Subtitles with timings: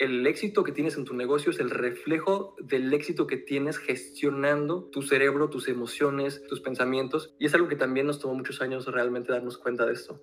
[0.00, 4.84] el éxito que tienes en tu negocio es el reflejo del éxito que tienes gestionando
[4.84, 7.34] tu cerebro, tus emociones, tus pensamientos.
[7.38, 10.18] Y es algo que también nos tomó muchos años realmente darnos cuenta de esto.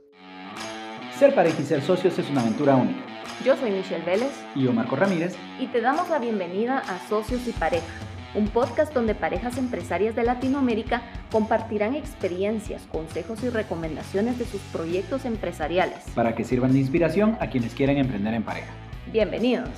[1.20, 3.00] Ser pareja y ser socios es una aventura única.
[3.46, 4.32] Yo soy Michelle Vélez.
[4.56, 5.36] Y yo, Marco Ramírez.
[5.60, 7.86] Y te damos la bienvenida a Socios y Pareja,
[8.34, 15.26] un podcast donde parejas empresarias de Latinoamérica compartirán experiencias, consejos y recomendaciones de sus proyectos
[15.26, 16.00] empresariales.
[16.16, 18.87] Para que sirvan de inspiración a quienes quieren emprender en pareja.
[19.12, 19.70] Bienvenidos.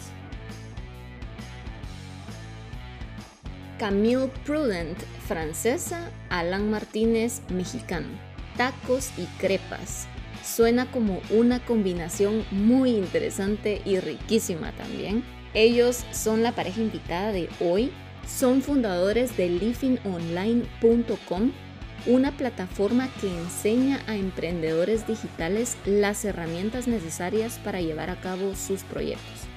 [3.78, 4.98] Camille Prudent,
[5.28, 8.08] francesa, Alan Martínez, mexicano.
[8.58, 10.08] Tacos y crepas.
[10.44, 15.24] Suena como una combinación muy interesante y riquísima también.
[15.54, 17.92] Ellos son la pareja invitada de hoy.
[18.28, 21.52] Son fundadores de livingonline.com,
[22.06, 28.84] una plataforma que enseña a emprendedores digitales las herramientas necesarias para llevar a cabo sus
[28.84, 29.48] proyectos.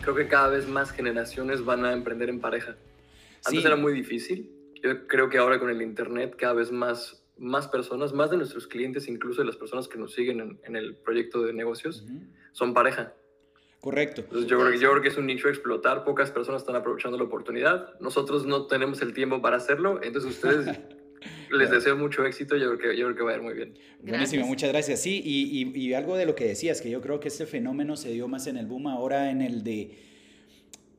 [0.00, 2.76] Creo que cada vez más generaciones van a emprender en pareja.
[3.44, 4.50] Antes era muy difícil.
[4.82, 8.66] Yo creo que ahora con el Internet cada vez más, más personas, más de nuestros
[8.66, 12.06] clientes, incluso de las personas que nos siguen en, el proyecto de negocios,
[12.52, 13.12] son pareja.
[13.80, 14.22] Correcto.
[14.22, 16.76] Entonces yo creo, que, yo creo que es un nicho a explotar, pocas personas están
[16.76, 20.80] aprovechando la oportunidad, nosotros no tenemos el tiempo para hacerlo, entonces ustedes
[21.50, 23.74] les deseo mucho éxito, yo creo que, yo creo que va a ir muy bien.
[24.02, 25.00] Buenísimo, muchas gracias.
[25.00, 27.96] Sí, y, y, y, algo de lo que decías, que yo creo que este fenómeno
[27.96, 29.96] se dio más en el boom ahora en el de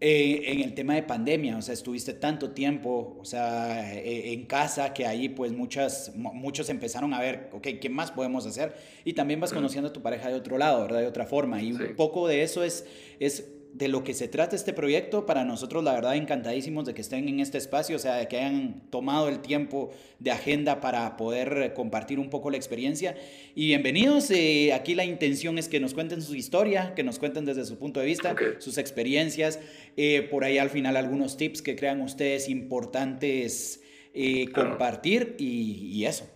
[0.01, 4.45] eh, en el tema de pandemia, o sea, estuviste tanto tiempo, o sea, eh, en
[4.45, 8.73] casa que ahí pues muchas, muchos empezaron a ver, ok, ¿qué más podemos hacer?
[9.03, 11.01] Y también vas conociendo a tu pareja de otro lado, ¿verdad?
[11.01, 11.61] De otra forma.
[11.61, 12.85] Y un poco de eso es,
[13.19, 17.01] es de lo que se trata este proyecto, para nosotros la verdad encantadísimos de que
[17.01, 21.17] estén en este espacio, o sea, de que hayan tomado el tiempo de agenda para
[21.17, 23.15] poder compartir un poco la experiencia.
[23.55, 27.45] Y bienvenidos, eh, aquí la intención es que nos cuenten su historia, que nos cuenten
[27.45, 29.59] desde su punto de vista, sus experiencias,
[29.97, 36.27] eh, por ahí al final algunos tips que crean ustedes importantes eh, compartir y, eso.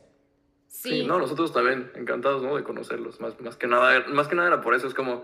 [0.68, 1.04] Sí.
[1.06, 2.56] no, nosotros también encantados ¿no?
[2.58, 5.24] de conocerlos, más, más, que nada, más que nada era por eso, es como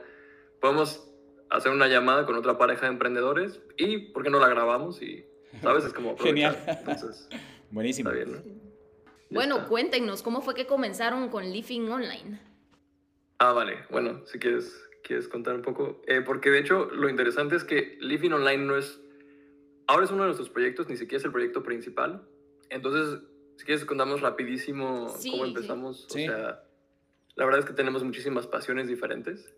[0.61, 1.08] podemos
[1.49, 5.01] hacer una llamada con otra pareja de emprendedores y, ¿por qué no la grabamos?
[5.01, 5.25] Y,
[5.61, 5.85] ¿sabes?
[5.85, 6.17] Es como...
[6.17, 6.57] Genial.
[7.71, 8.09] Buenísimo.
[8.09, 8.69] Está bien, ¿no?
[9.31, 12.39] Bueno, cuéntenos, ¿cómo fue que comenzaron con Living Online?
[13.37, 13.77] Ah, vale.
[13.89, 14.73] Bueno, si quieres,
[15.03, 16.01] quieres contar un poco.
[16.07, 18.99] Eh, porque de hecho, lo interesante es que Living Online no es...
[19.87, 22.27] Ahora es uno de nuestros proyectos, ni siquiera es el proyecto principal.
[22.69, 23.21] Entonces,
[23.57, 26.05] si quieres, contamos rapidísimo cómo empezamos.
[26.05, 26.63] O sea,
[27.35, 29.53] la verdad es que tenemos muchísimas pasiones diferentes.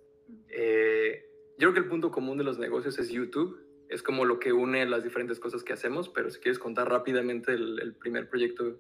[0.50, 1.31] Eh,
[1.62, 3.64] yo creo que el punto común de los negocios es YouTube.
[3.88, 7.54] Es como lo que une las diferentes cosas que hacemos, pero si quieres contar rápidamente
[7.54, 8.80] el, primer proyecto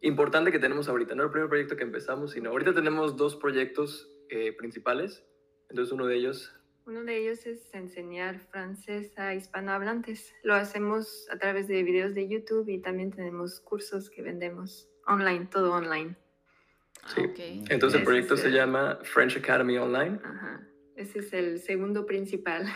[0.00, 4.10] importante que tenemos ahorita, no el primer proyecto que empezamos, sino ahorita tenemos dos proyectos
[4.30, 5.26] eh, principales.
[5.68, 6.54] Entonces uno de ellos...
[6.86, 10.32] Uno de ellos es enseñar francés a hispanohablantes.
[10.42, 15.48] Lo hacemos a través de videos de YouTube y también tenemos cursos que vendemos online,
[15.50, 16.16] todo online.
[17.14, 17.64] Sí.
[17.68, 20.18] Entonces el proyecto se llama French Academy Online.
[20.24, 20.66] Ajá.
[20.96, 22.66] Ese es el segundo principal.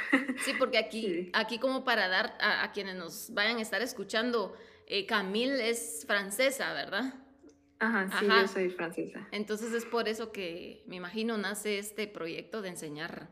[0.45, 4.55] Sí, porque aquí, aquí como para dar a, quienes nos vayan a estar escuchando,
[4.87, 7.15] eh, Camille es francesa, ¿verdad?
[7.79, 9.27] Ajá, sí, yo soy francesa.
[9.33, 13.31] Entonces es por eso que me imagino nace este proyecto de enseñar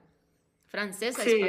[0.66, 1.42] francés a sí,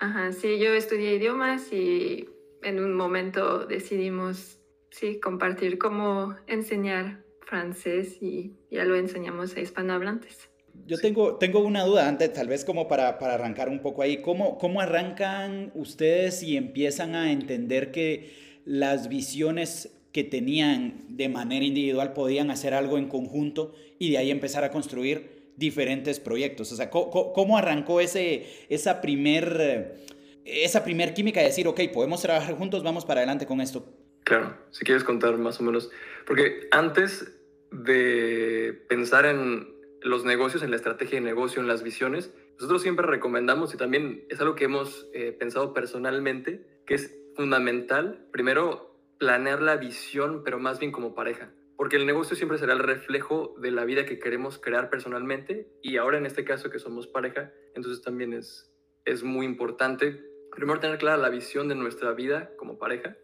[0.00, 2.28] Ajá, sí, yo estudié idiomas y
[2.62, 10.50] en un momento decidimos, sí, compartir cómo enseñar francés y ya lo enseñamos a hispanohablantes.
[10.86, 14.22] Yo tengo, tengo una duda antes, tal vez como para, para arrancar un poco ahí.
[14.22, 18.32] ¿Cómo, ¿Cómo arrancan ustedes y empiezan a entender que
[18.64, 24.30] las visiones que tenían de manera individual podían hacer algo en conjunto y de ahí
[24.30, 26.72] empezar a construir diferentes proyectos?
[26.72, 29.96] O sea, ¿cómo, cómo arrancó ese, esa primer,
[30.44, 33.84] esa primer química de decir, ok, podemos trabajar juntos, vamos para adelante con esto?
[34.24, 35.90] Claro, si quieres contar más o menos,
[36.26, 37.32] porque antes
[37.72, 43.06] de pensar en los negocios, en la estrategia de negocio, en las visiones, nosotros siempre
[43.06, 49.62] recomendamos y también es algo que hemos eh, pensado personalmente, que es fundamental, primero, planear
[49.62, 51.52] la visión, pero más bien como pareja.
[51.76, 55.96] Porque el negocio siempre será el reflejo de la vida que queremos crear personalmente y
[55.96, 58.72] ahora en este caso que somos pareja, entonces también es,
[59.04, 63.16] es muy importante primero tener clara la visión de nuestra vida como pareja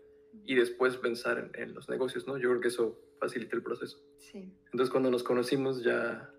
[0.44, 2.38] y después pensar en, en, los negocios, ¿no?
[2.38, 3.98] Yo creo que eso facilita el proceso.
[4.18, 4.52] Sí.
[4.66, 6.32] Entonces cuando nos conocimos ya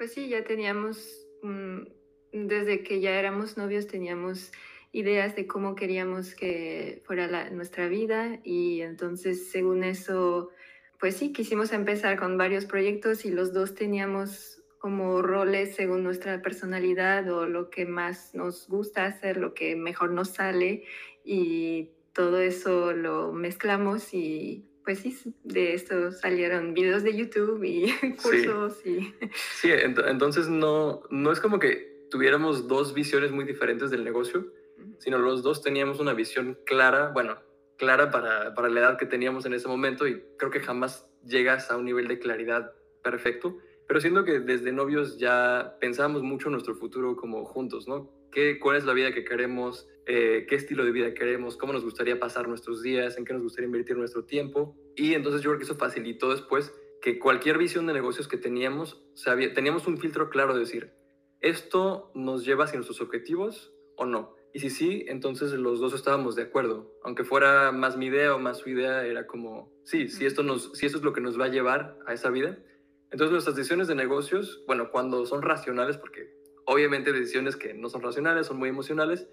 [0.00, 1.28] pues sí, ya teníamos,
[2.32, 4.50] desde que ya éramos novios, teníamos
[4.92, 10.52] ideas de cómo queríamos que fuera nuestra vida y entonces según eso,
[10.98, 16.40] pues sí, quisimos empezar con varios proyectos y los dos teníamos como roles según nuestra
[16.40, 20.84] personalidad o lo que más nos gusta hacer, lo que mejor nos sale
[21.26, 27.92] y todo eso lo mezclamos y pues sí, de esto salieron videos de YouTube y
[28.22, 29.14] cursos sí.
[29.20, 29.28] y...
[29.60, 34.52] Sí, entonces no, no es como que tuviéramos dos visiones muy diferentes del negocio,
[34.98, 37.38] sino los dos teníamos una visión clara, bueno,
[37.76, 41.70] clara para, para la edad que teníamos en ese momento y creo que jamás llegas
[41.70, 42.72] a un nivel de claridad
[43.02, 43.58] perfecto,
[43.90, 48.08] pero siento que desde novios ya pensábamos mucho en nuestro futuro como juntos, ¿no?
[48.30, 49.88] ¿Qué, ¿Cuál es la vida que queremos?
[50.06, 51.56] Eh, ¿Qué estilo de vida queremos?
[51.56, 53.18] ¿Cómo nos gustaría pasar nuestros días?
[53.18, 54.76] ¿En qué nos gustaría invertir nuestro tiempo?
[54.94, 56.72] Y entonces yo creo que eso facilitó después
[57.02, 60.92] que cualquier visión de negocios que teníamos, sabía, teníamos un filtro claro de decir,
[61.40, 64.36] ¿esto nos lleva hacia nuestros objetivos o no?
[64.54, 66.94] Y si sí, entonces los dos estábamos de acuerdo.
[67.02, 70.78] Aunque fuera más mi idea o más su idea, era como, sí, si esto, nos,
[70.78, 72.56] si esto es lo que nos va a llevar a esa vida.
[73.10, 76.32] Entonces nuestras decisiones de negocios, bueno, cuando son racionales, porque
[76.64, 79.28] obviamente decisiones que no son racionales, son muy emocionales,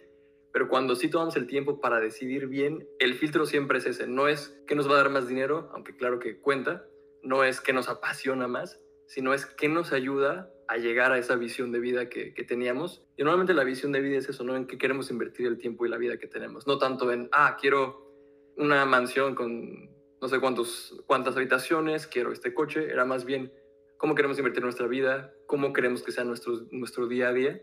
[0.51, 4.07] pero cuando sí tomamos el tiempo para decidir bien, el filtro siempre es ese.
[4.07, 6.87] No es que nos va a dar más dinero, aunque claro que cuenta,
[7.21, 11.35] no es que nos apasiona más, sino es que nos ayuda a llegar a esa
[11.35, 13.05] visión de vida que, que, teníamos.
[13.15, 14.55] Y normalmente la visión de vida es eso, ¿no?
[14.55, 16.67] En qué queremos invertir el tiempo y la vida que tenemos.
[16.67, 18.11] No tanto en, ah, quiero
[18.57, 22.89] una mansión con no sé cuántos, cuántas habitaciones, quiero este coche.
[22.91, 23.53] Era más bien
[23.97, 27.61] cómo queremos invertir nuestra vida, cómo queremos que sea nuestro, nuestro día a día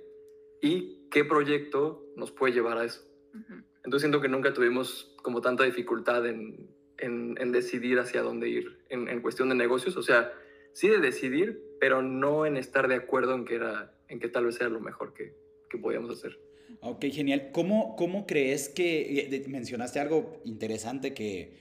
[0.60, 3.02] y qué proyecto nos puede llevar a eso.
[3.34, 3.64] Uh -huh.
[3.84, 8.78] Entonces siento que nunca tuvimos como tanta dificultad en, en, en decidir hacia dónde ir
[8.88, 9.96] en, en, cuestión de negocios.
[9.96, 10.32] O sea,
[10.72, 14.46] sí de decidir, pero no en estar de acuerdo en que, era, en que tal
[14.46, 15.34] vez era lo mejor que,
[15.68, 16.38] que podíamos hacer.
[16.80, 17.50] Ok, genial.
[17.52, 21.58] ¿Cómo, cómo crees que, mencionaste algo interesante que,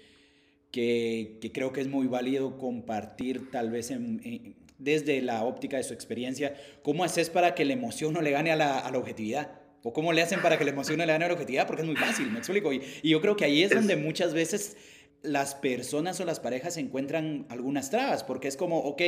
[0.72, 5.78] que, que creo que es muy válido compartir tal vez en, en, desde la óptica
[5.78, 8.92] de su experiencia, ¿cómo haces para que la emoción no le gane a la, a
[8.92, 9.60] la objetividad?
[9.84, 11.68] ¿O cómo le hacen para que la emoción no le gane a la objetividad?
[11.68, 12.72] Porque es muy fácil, me explico.
[12.72, 14.78] Y, y yo creo que ahí es, donde muchas veces
[15.22, 19.02] las personas o las parejas encuentran algunas trabas, porque es como, ok,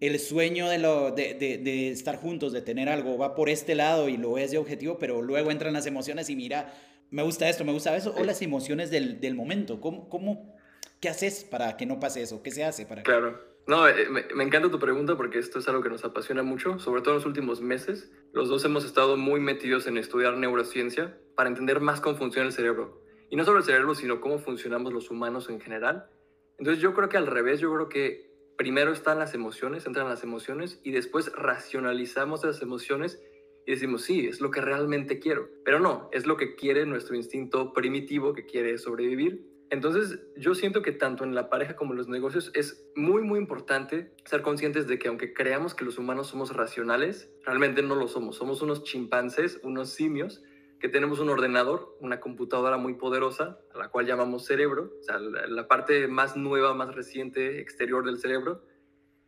[0.00, 3.74] el sueño de, lo, de, de, de, estar juntos, de tener algo, va por este
[3.74, 6.72] lado y lo es de objetivo, pero luego entran las emociones y mira,
[7.10, 9.80] me gusta esto, me gusta eso, o las emociones del, del momento.
[9.80, 10.56] ¿Cómo, ¿Cómo,
[11.00, 12.42] qué haces para que no pase eso?
[12.42, 13.49] ¿Qué se hace para Claro.
[13.70, 16.80] No, eh, me, me, encanta tu pregunta porque esto es algo que nos apasiona mucho,
[16.80, 18.10] sobre todo en los últimos meses.
[18.32, 22.52] Los dos hemos estado muy metidos en estudiar neurociencia para entender más cómo funciona el
[22.52, 23.00] cerebro.
[23.30, 26.10] Y no solo el cerebro, sino cómo funcionamos los humanos en general.
[26.58, 30.24] Entonces yo creo que al revés, yo creo que primero están las emociones, entran las
[30.24, 33.22] emociones y después racionalizamos esas emociones
[33.68, 35.48] y decimos, sí, es lo que realmente quiero.
[35.64, 39.46] Pero no, es lo que quiere nuestro instinto primitivo que quiere sobrevivir.
[39.70, 43.38] Entonces yo siento que tanto en la pareja como en los negocios es muy, muy
[43.38, 48.08] importante ser conscientes de que aunque creamos que los humanos somos racionales, realmente no lo
[48.08, 48.36] somos.
[48.36, 50.42] Somos unos chimpancés, unos simios
[50.80, 55.18] que tenemos un ordenador, una computadora muy poderosa, a la cual llamamos cerebro, o sea,
[55.18, 58.64] la, parte más nueva, más reciente, exterior del cerebro,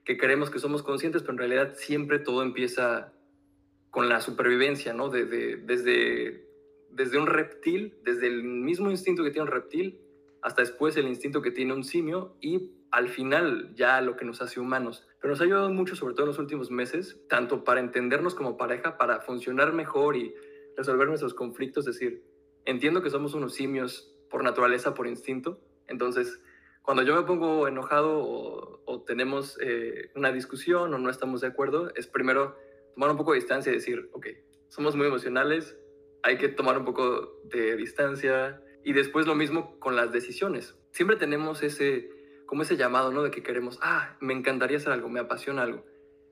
[0.02, 3.12] que creemos que somos conscientes, pero en realidad siempre todo empieza
[3.90, 5.10] con la supervivencia, ¿no?
[5.10, 6.48] De, de, desde,
[6.90, 10.00] desde un reptil, desde el mismo instinto que tiene un reptil,
[10.42, 14.42] hasta después el instinto que tiene un simio y al final ya lo que nos
[14.42, 15.06] hace humanos.
[15.20, 18.56] Pero nos ha ayudado mucho, sobre todo en los últimos meses, tanto para entendernos como
[18.56, 20.34] pareja, para funcionar mejor y
[20.76, 22.24] resolver nuestros conflictos, es decir,
[22.64, 26.40] entiendo que somos unos simios por naturaleza, por instinto, entonces
[26.82, 31.92] cuando yo me pongo enojado o, tenemos eh, una discusión o no estamos de acuerdo,
[31.94, 32.56] es primero
[32.94, 34.26] tomar un poco de distancia y decir, ok,
[34.68, 35.76] somos muy emocionales,
[36.22, 40.76] hay que tomar un poco de distancia y después lo mismo con las decisiones.
[40.90, 42.10] Siempre tenemos ese,
[42.46, 43.22] como ese llamado, ¿no?
[43.22, 45.84] De que queremos, ah, me encantaría hacer algo, me apasiona algo,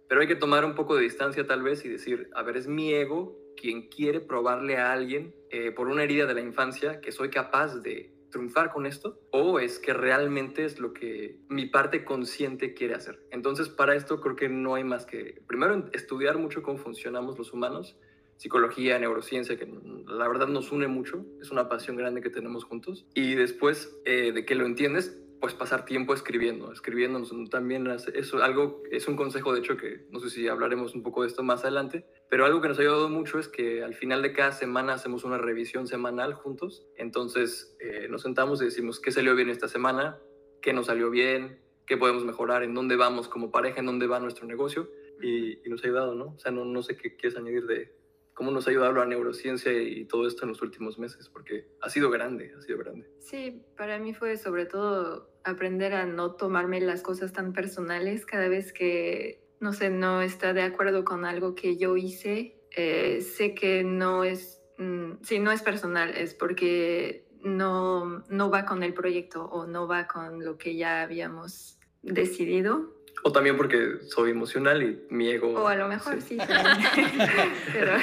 [0.09, 2.66] pero hay que tomar un poco de distancia tal vez y decir, a ver, es
[2.66, 7.12] mi ego quien quiere probarle a alguien eh, por una herida de la infancia que
[7.12, 12.04] soy capaz de triunfar con esto o es que realmente es lo que mi parte
[12.04, 13.25] consciente quiere hacer.
[13.30, 17.52] Entonces para esto creo que no hay más que primero estudiar mucho cómo funcionamos los
[17.52, 17.97] humanos,
[18.41, 19.69] psicología, neurociencia, que
[20.07, 23.05] la verdad nos une mucho, es una pasión grande que tenemos juntos.
[23.13, 28.83] Y después eh, de que lo entiendes, pues pasar tiempo escribiendo, escribiendo también es algo,
[28.91, 31.65] es un consejo de hecho que no sé si hablaremos un poco de esto más
[31.65, 34.95] adelante, pero algo que nos ha ayudado mucho es que al final de cada semana
[34.95, 39.69] hacemos una revisión semanal juntos, entonces eh, nos sentamos y decimos qué salió bien esta
[39.69, 40.19] semana,
[40.63, 44.19] qué nos salió bien, qué podemos mejorar, en dónde vamos como pareja, en dónde va
[44.19, 46.35] nuestro negocio y, y nos ha ayudado, ¿no?
[46.37, 48.00] O sea, no, no sé qué quieres añadir de,
[48.41, 51.91] cómo nos ha ayudado la neurociencia y todo esto en los últimos meses, porque ha
[51.91, 53.07] sido grande, ha sido grande.
[53.19, 58.49] Sí, para mí fue sobre todo aprender a no tomarme las cosas tan personales cada
[58.49, 63.55] vez que no sé, no está de acuerdo con algo que yo hice, eh, sé
[63.55, 68.95] que no es, mm, si no es personal, es porque no, no va con el
[68.95, 73.00] proyecto o no va con lo que ya habíamos decidido.
[73.23, 75.52] O también porque soy emocional y mi ego...
[75.52, 76.38] O a lo mejor sí,
[77.73, 77.97] pero...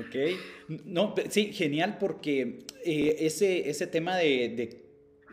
[0.00, 0.38] ok.
[0.84, 4.84] No, sí, genial porque eh, ese, ese tema de, de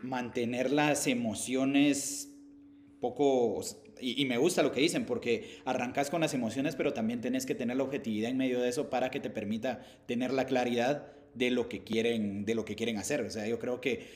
[0.02, 2.28] mantener las emociones
[3.00, 3.60] poco
[4.02, 7.54] y, me gusta lo que dicen, porque arrancas con las emociones, pero también tienes que
[7.54, 11.50] tener la objetividad en medio de eso para que te permita tener la claridad de
[11.50, 13.20] lo que quieren, de lo que quieren hacer.
[13.22, 14.06] O sea, yo creo que,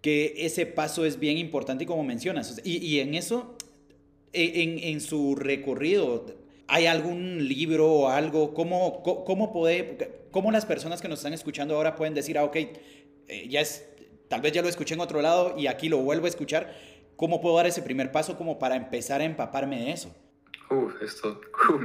[0.00, 3.56] que ese paso es bien importante y como mencionas, y, en eso,
[4.34, 6.26] en, en, su recorrido,
[6.68, 8.54] ¿hay algún libro o algo?
[8.54, 12.56] ¿Cómo, cómo, puede, cómo las personas que nos están escuchando ahora pueden decir, ah, ok,
[12.56, 13.88] eh, ya es,
[14.28, 16.74] tal vez ya lo escuché en otro lado y aquí lo vuelvo a escuchar?
[17.16, 20.14] ¿Cómo puedo dar ese primer paso como para empezar a empaparme de eso?
[20.70, 21.40] Uf, esto,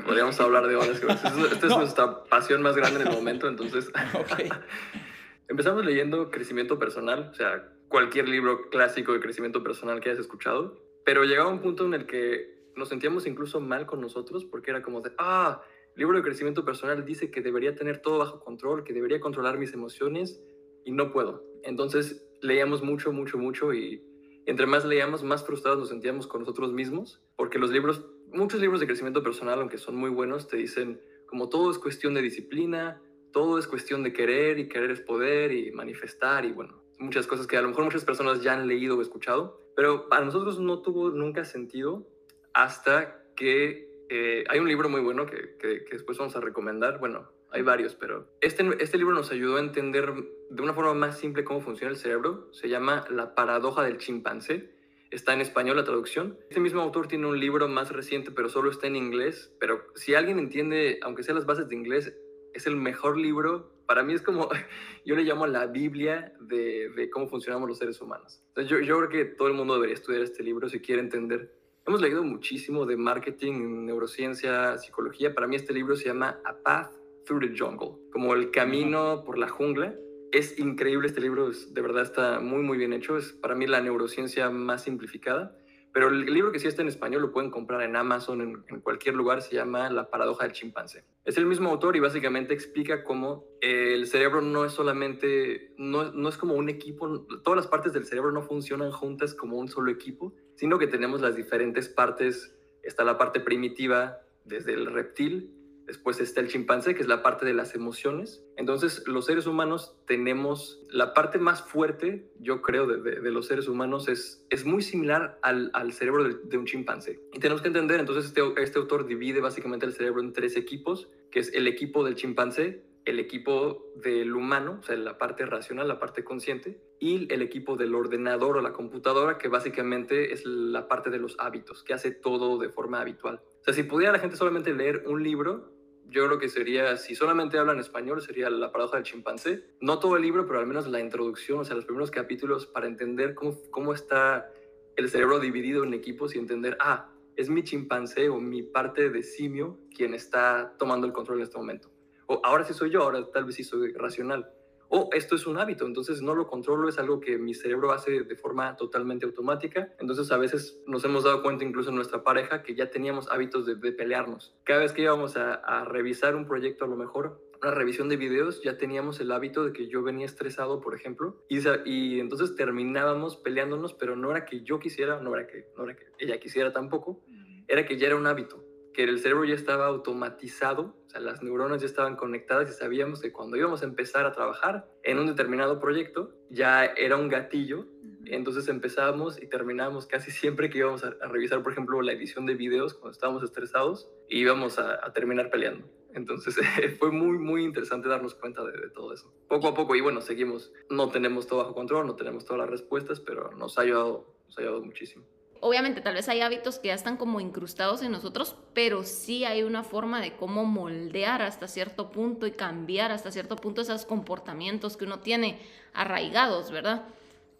[0.06, 1.02] podríamos hablar de horas.
[1.02, 3.92] Esta es nuestra pasión más grande en el momento, entonces.
[5.48, 10.80] Empezamos leyendo crecimiento personal, o sea, cualquier libro clásico de crecimiento personal que hayas escuchado,
[11.10, 14.84] pero llegaba un punto en el que nos sentíamos incluso mal con nosotros porque era
[14.84, 15.60] como de, ah,
[15.96, 19.58] el libro de crecimiento personal dice que debería tener todo bajo control, que debería controlar
[19.58, 20.40] mis emociones
[20.86, 21.44] y no puedo.
[21.64, 24.04] Entonces leíamos mucho, mucho, mucho y
[24.46, 28.80] entre más leíamos, más frustrados nos sentíamos con nosotros mismos, porque los libros, muchos libros
[28.80, 33.02] de crecimiento personal, aunque son muy buenos, te dicen como todo es cuestión de disciplina,
[33.34, 37.48] todo es cuestión de querer y querer es poder y manifestar y bueno, muchas cosas
[37.48, 40.82] que a lo mejor muchas personas ya han leído o escuchado, pero para nosotros no
[40.82, 42.06] tuvo nunca sentido
[42.54, 47.00] hasta que eh, hay un libro muy bueno que, que, que después vamos a recomendar,
[47.00, 50.14] bueno, hay varios, pero este, este libro nos ayudó a entender
[50.50, 52.50] de una forma más simple cómo funciona el cerebro.
[52.52, 54.70] Se llama La paradoja del chimpancé.
[55.12, 56.38] Está en español la traducción.
[56.50, 59.56] Este mismo autor tiene un libro más reciente, pero solo está en inglés.
[59.62, 62.14] Pero si alguien entiende, aunque sea las bases de inglés,
[62.54, 63.72] es el mejor libro.
[63.90, 64.48] Para mí es como,
[65.06, 68.44] yo le llamo la Biblia de, de cómo funcionamos los seres humanos.
[68.50, 71.60] Entonces yo, yo creo que todo el mundo debería estudiar este libro si quiere entender
[71.90, 75.34] Hemos leído muchísimo de marketing, neurociencia, psicología.
[75.34, 76.92] Para mí este libro se llama A Path
[77.26, 79.96] Through the Jungle, como el camino por la jungla.
[80.32, 83.18] Es increíble este libro, de verdad está muy, muy bien hecho.
[83.18, 85.58] Es para mí la neurociencia más simplificada.
[85.94, 89.16] Pero el libro que sí está en español lo pueden comprar en Amazon, en, cualquier
[89.16, 91.04] lugar, se llama La paradoja del chimpancé.
[91.26, 96.30] Es el mismo autor y básicamente explica cómo el cerebro no es solamente, no, no
[96.30, 99.92] es como un equipo, todas las partes del cerebro no funcionan juntas como un solo
[99.92, 102.56] equipo, sino que tenemos las diferentes partes.
[102.84, 105.59] Está la parte primitiva desde el reptil,
[105.90, 108.46] Después está el chimpancé, que es la parte de las emociones.
[108.58, 114.08] Entonces, los seres humanos tenemos la parte más fuerte, yo creo, de, los seres humanos
[114.08, 117.20] es, es muy similar al, cerebro de, un chimpancé.
[117.34, 121.10] Y tenemos que entender, entonces, este, este autor divide básicamente el cerebro en tres equipos,
[121.32, 125.88] que es el equipo del chimpancé, el equipo del humano, o sea, la parte racional,
[125.88, 130.88] la parte consciente, y el equipo del ordenador o la computadora, que básicamente es la
[130.88, 133.42] parte de los hábitos, que hace todo de forma habitual.
[133.62, 135.79] O sea, si pudiera la gente solamente leer un libro,
[136.10, 139.64] yo creo que sería, si solamente hablan español, sería La paradoja del chimpancé.
[139.80, 142.88] No todo el libro, pero al menos la introducción, o sea, los primeros capítulos para
[142.88, 144.52] entender cómo, cómo está
[144.96, 149.24] el cerebro dividido en equipos y entender, ah, es mi chimpancé o mi parte de
[149.24, 151.90] simio quien está tomando el control en este momento.
[152.28, 154.52] O ahora sí soy yo, ahora tal vez sí soy racional
[154.90, 158.24] o esto es un hábito, entonces no lo controlo, es algo que mi cerebro hace
[158.24, 159.94] de forma totalmente automática.
[160.00, 163.66] Entonces a veces nos hemos dado cuenta incluso en nuestra pareja que ya teníamos hábitos
[163.66, 164.56] de, pelearnos.
[164.64, 168.62] Cada vez que íbamos a, revisar un proyecto a lo mejor, una revisión de videos,
[168.64, 173.38] ya teníamos el hábito de que yo venía estresado, por ejemplo, y, y entonces terminábamos
[173.38, 176.74] peleándonos, pero no era que yo quisiera, no era que, no era que ella quisiera
[176.74, 177.22] tampoco,
[177.68, 178.69] era que ya era un hábito
[179.00, 183.22] que el cerebro ya estaba automatizado, o sea, las neuronas ya estaban conectadas y sabíamos
[183.22, 187.86] que cuando íbamos a empezar a trabajar en un determinado proyecto, ya era un gatillo,
[188.26, 192.56] entonces empezábamos y terminábamos casi siempre que íbamos a, revisar, por ejemplo, la edición de
[192.56, 195.88] videos cuando estábamos estresados, y íbamos a, terminar peleando.
[196.14, 196.58] Entonces
[197.00, 199.34] fue muy, muy interesante darnos cuenta de, de, todo eso.
[199.48, 200.74] Poco a poco, y bueno, seguimos.
[200.90, 204.58] No tenemos todo bajo control, no tenemos todas las respuestas, pero nos ha ayudado, nos
[204.58, 205.26] ha ayudado muchísimo
[205.62, 209.64] obviamente tal vez hay hábitos que ya están como incrustados en nosotros, pero sí hay
[209.64, 214.98] una forma de cómo moldear hasta cierto punto y cambiar hasta cierto punto esos comportamientos
[214.98, 215.60] que uno tiene
[215.94, 217.06] arraigados, ¿verdad?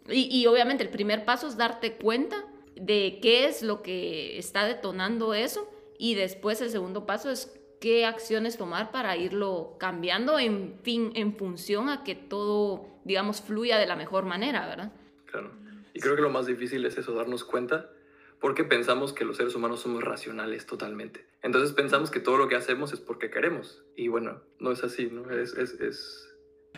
[0.08, 5.34] Y, obviamente el primer paso es darte cuenta de qué es lo que está detonando
[5.34, 11.12] eso y después el segundo paso es qué acciones tomar para irlo cambiando en fin,
[11.14, 14.92] en función a que todo, digamos, fluya de la mejor manera, ¿verdad?
[15.26, 15.59] Claro.
[16.00, 17.90] Y creo que lo más difícil es eso, darnos cuenta,
[18.40, 21.26] porque pensamos que los seres humanos somos racionales totalmente.
[21.42, 23.84] Entonces pensamos que todo lo que hacemos es porque queremos.
[23.96, 25.30] Y bueno, no es así, ¿no?
[25.30, 25.52] Es...
[25.52, 26.26] es, es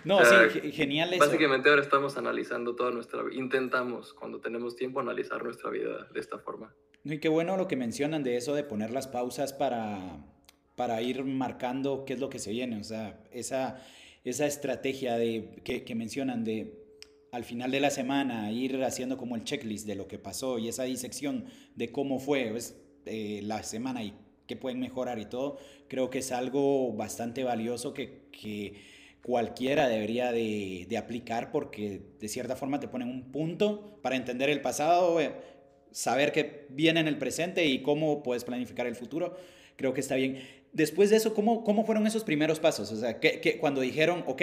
[0.04, 1.24] no, sí, genial eso.
[1.24, 3.38] Básicamente ahora estamos analizando toda nuestra vida.
[3.38, 6.74] Intentamos, cuando tenemos tiempo, analizar nuestra vida de esta forma.
[7.04, 10.24] Y qué bueno lo que mencionan de eso de poner las pausas para,
[10.74, 12.80] para ir marcando qué es lo que se viene.
[12.80, 13.80] O sea, esa,
[14.24, 16.81] esa estrategia de, que, que mencionan de
[17.32, 20.68] al final de la semana ir haciendo como el checklist de lo que pasó y
[20.68, 24.14] esa disección de cómo fue pues, eh, la semana y
[24.46, 25.58] qué pueden mejorar y todo,
[25.88, 28.74] creo que es algo bastante valioso que, que
[29.22, 34.50] cualquiera debería de, de, aplicar porque de cierta forma te ponen un punto para entender
[34.50, 35.32] el pasado, eh,
[35.90, 39.36] saber qué viene en el presente y cómo puedes planificar el futuro.
[39.76, 40.38] Creo que está bien.
[40.72, 42.90] Después de eso, ¿cómo, cómo fueron esos primeros pasos?
[42.92, 44.42] O sea, que, cuando dijeron, ok,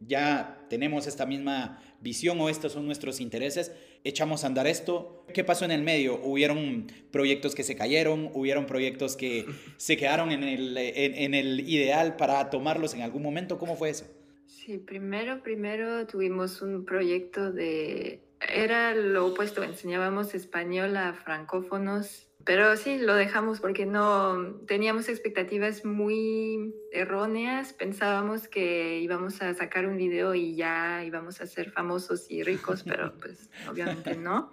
[0.00, 3.72] ya tenemos esta misma visión o estos son nuestros intereses,
[4.04, 5.24] echamos a andar esto.
[5.32, 6.20] ¿Qué pasó en el medio?
[6.22, 8.30] ¿Hubieron proyectos que se cayeron?
[8.34, 13.58] ¿Hubieron proyectos que se quedaron en el, en, el ideal para tomarlos en algún momento?
[13.58, 14.06] ¿Cómo fue eso?
[14.46, 18.20] Sí, primero, primero tuvimos un proyecto de...
[18.54, 25.84] Era lo opuesto, enseñábamos español a francófonos pero sí, lo dejamos porque no teníamos expectativas
[25.84, 27.72] muy erróneas.
[27.72, 32.84] Pensábamos que íbamos a sacar un video y ya íbamos a ser famosos y ricos,
[32.84, 34.52] pero pues obviamente no.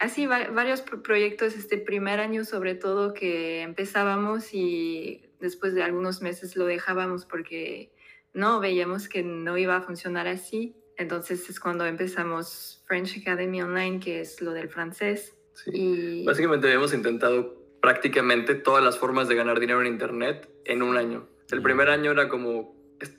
[0.00, 6.56] Así varios proyectos este primer año sobre todo que empezábamos y después de algunos meses
[6.56, 7.92] lo dejábamos porque
[8.34, 10.74] no veíamos que no iba a funcionar así.
[10.96, 15.35] Entonces es cuando empezamos French Academy Online, que es lo del francés
[16.24, 21.28] Básicamente habíamos intentado prácticamente todas las formas de ganar dinero en Internet en un año.
[21.50, 22.74] El primer año era como,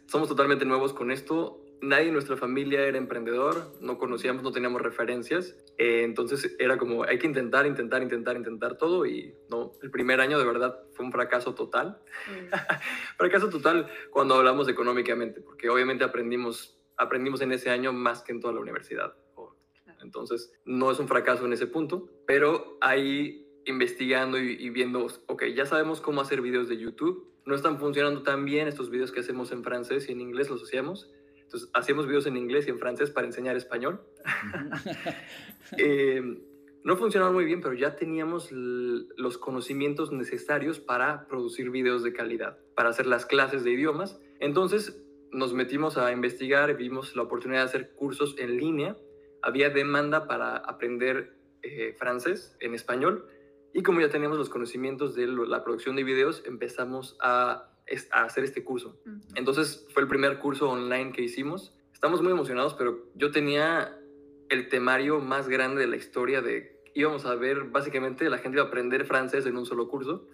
[0.07, 4.81] somos totalmente nuevos con esto, nadie en nuestra familia era emprendedor, no conocíamos, no teníamos
[4.81, 9.91] referencias, eh, entonces era como, hay que intentar, intentar, intentar, intentar todo y no, el
[9.91, 11.99] primer año de verdad fue un fracaso total.
[13.17, 18.41] fracaso total cuando hablamos económicamente, porque obviamente aprendimos, aprendimos en ese año más que en
[18.41, 19.13] toda la universidad.
[20.01, 25.65] Entonces, no es un fracaso en ese punto, pero ahí investigando y, viendo, ok, ya
[25.65, 29.51] sabemos cómo hacer videos de YouTube, no están funcionando tan bien estos videos que hacemos
[29.51, 31.11] en francés y en inglés los hacíamos.
[31.35, 34.01] Entonces, hacíamos videos en inglés y en francés para enseñar español.
[35.77, 36.21] eh,
[36.83, 42.57] no funcionaban muy bien, pero ya teníamos los conocimientos necesarios para producir videos de calidad,
[42.75, 44.19] para hacer las clases de idiomas.
[44.39, 48.97] Entonces, nos metimos a investigar, vimos la oportunidad de hacer cursos en línea
[49.47, 51.33] había demanda para aprender
[51.63, 53.29] eh, francés en español
[53.73, 57.71] y como ya teníamos los conocimientos de la producción de videos, empezamos a,
[58.11, 58.99] hacer este curso.
[59.35, 61.73] Entonces fue el primer curso online que hicimos.
[61.93, 63.97] Estamos muy emocionados, pero yo tenía
[64.49, 68.65] el temario más grande de la historia de íbamos a ver, básicamente la gente iba
[68.65, 70.27] a aprender francés en un solo curso.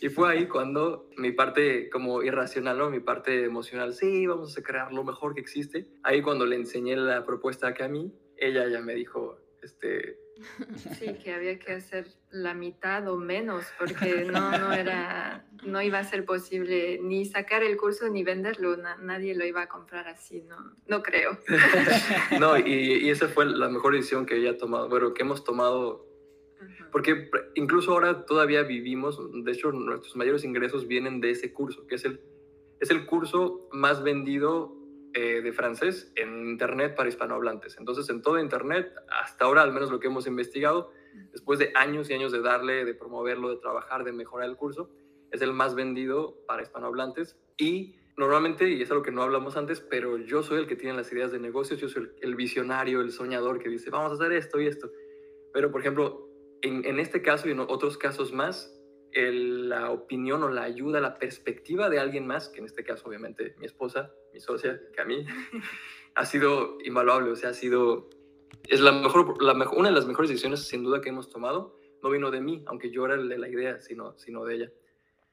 [0.00, 2.88] Y fue ahí cuando mi parte como irracional, ¿no?
[2.88, 5.88] mi parte emocional, sí, vamos a crear lo mejor que existe.
[6.02, 10.18] Ahí cuando le enseñé la propuesta a Cami, ella ya me dijo, este...
[10.98, 15.98] Sí, que había que hacer la mitad o menos, porque no, no, era, no iba
[15.98, 20.42] a ser posible ni sacar el curso ni venderlo, nadie lo iba a comprar así,
[20.42, 21.38] no, no creo.
[22.38, 25.42] no, y, y, esa fue la mejor decisión que ella ha tomado, bueno, que hemos
[25.42, 26.06] tomado,
[26.92, 31.96] porque incluso ahora todavía vivimos, de hecho nuestros mayores ingresos vienen de ese curso, que
[31.96, 32.20] es el,
[32.80, 34.77] es el curso más vendido
[35.20, 37.76] eh, de francés en Internet para hispanohablantes.
[37.76, 40.92] Entonces, en todo Internet, hasta ahora, al menos lo que hemos investigado,
[41.32, 44.92] después de años y años de darle, de promoverlo, de trabajar, de mejorar el curso,
[45.32, 47.36] es el más vendido para hispanohablantes.
[47.56, 50.96] Y normalmente, y es algo que no hablamos antes, pero yo soy el que tiene
[50.96, 54.30] las ideas de negocios, yo soy el, visionario, el soñador que dice, vamos a hacer
[54.30, 54.88] esto y esto.
[55.52, 56.28] Pero, por ejemplo,
[56.62, 58.72] en, en este caso y en otros casos más,
[59.12, 63.54] la opinión o la ayuda, la perspectiva de alguien más, que en este caso obviamente
[63.58, 65.24] mi esposa, mi socia, que a mí,
[66.14, 68.10] ha sido invaluable, o sea, ha sido,
[68.68, 71.76] es la mejor, la mejor, una de las mejores decisiones sin duda que hemos tomado,
[72.02, 74.72] no vino de mí, aunque yo era el de la idea, sino, sino de ella.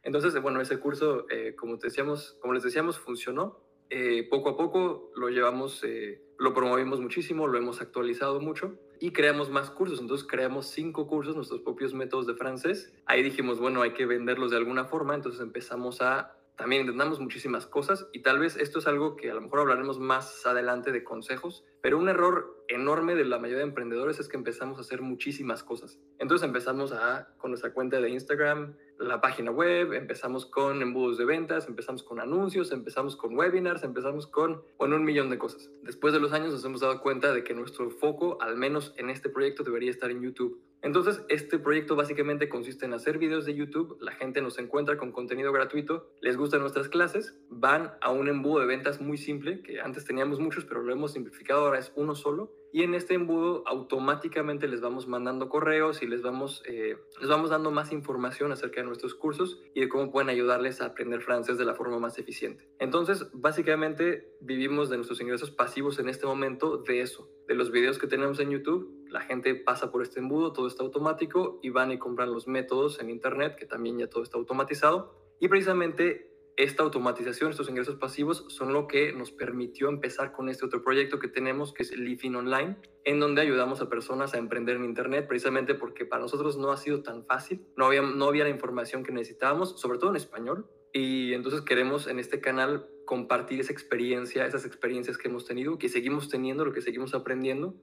[0.04, 3.60] Entonces, bueno, ese curso, eh, como, decíamos, como les decíamos, funcionó.
[3.90, 9.12] Eh, poco a poco lo llevamos, eh, lo promovimos muchísimo, lo hemos actualizado mucho y
[9.12, 10.00] creamos más cursos.
[10.00, 12.94] Entonces creamos cinco cursos, nuestros propios métodos de francés.
[13.06, 15.16] Ahí dijimos, bueno, hay que venderlos de alguna forma.
[15.16, 19.34] Entonces empezamos a, también intentamos muchísimas cosas y tal vez esto es algo que a
[19.34, 23.70] lo mejor hablaremos más adelante de consejos, pero un error enorme de la mayoría de
[23.70, 26.00] emprendedores es que empezamos a hacer muchísimas cosas.
[26.18, 31.26] Entonces empezamos a, con nuestra cuenta de Instagram, la página web, empezamos con embudos de
[31.26, 35.70] ventas, empezamos con anuncios, empezamos con webinars, empezamos con, bueno, un millón de cosas.
[35.84, 39.10] Después de los años nos hemos dado cuenta de que nuestro foco, al menos en
[39.10, 40.62] este proyecto, debería estar en YouTube.
[40.82, 45.12] Entonces, este proyecto básicamente consiste en hacer videos de YouTube, la gente nos encuentra con
[45.12, 49.82] contenido gratuito, les gustan nuestras clases, van a un embudo de ventas muy simple, que
[49.82, 53.64] antes teníamos muchos, pero lo hemos simplificado, ahora es uno solo, y en este embudo
[53.66, 58.82] automáticamente les vamos mandando correos y les vamos, eh, les vamos dando más información acerca
[58.82, 62.20] de nuestros cursos y de cómo pueden ayudarles a aprender francés de la forma más
[62.20, 62.68] eficiente.
[62.80, 67.98] Entonces, básicamente vivimos de nuestros ingresos pasivos en este momento de eso, de los videos
[67.98, 69.06] que tenemos en YouTube.
[69.10, 73.00] La gente pasa por este embudo, todo está automático y van y compran los métodos
[73.00, 75.16] en Internet, que también ya todo está automatizado.
[75.40, 80.66] Y precisamente esta automatización, estos ingresos pasivos son lo que nos permitió empezar con este
[80.66, 84.38] otro proyecto que tenemos, que es el Living Online, en donde ayudamos a personas a
[84.38, 88.26] emprender en Internet, precisamente porque para nosotros no ha sido tan fácil, no había, no
[88.26, 92.88] había la información que necesitábamos, sobre todo en español, y entonces queremos en este canal
[93.06, 97.76] compartir esa experiencia, esas experiencias que hemos tenido, que seguimos teniendo, lo que seguimos aprendiendo.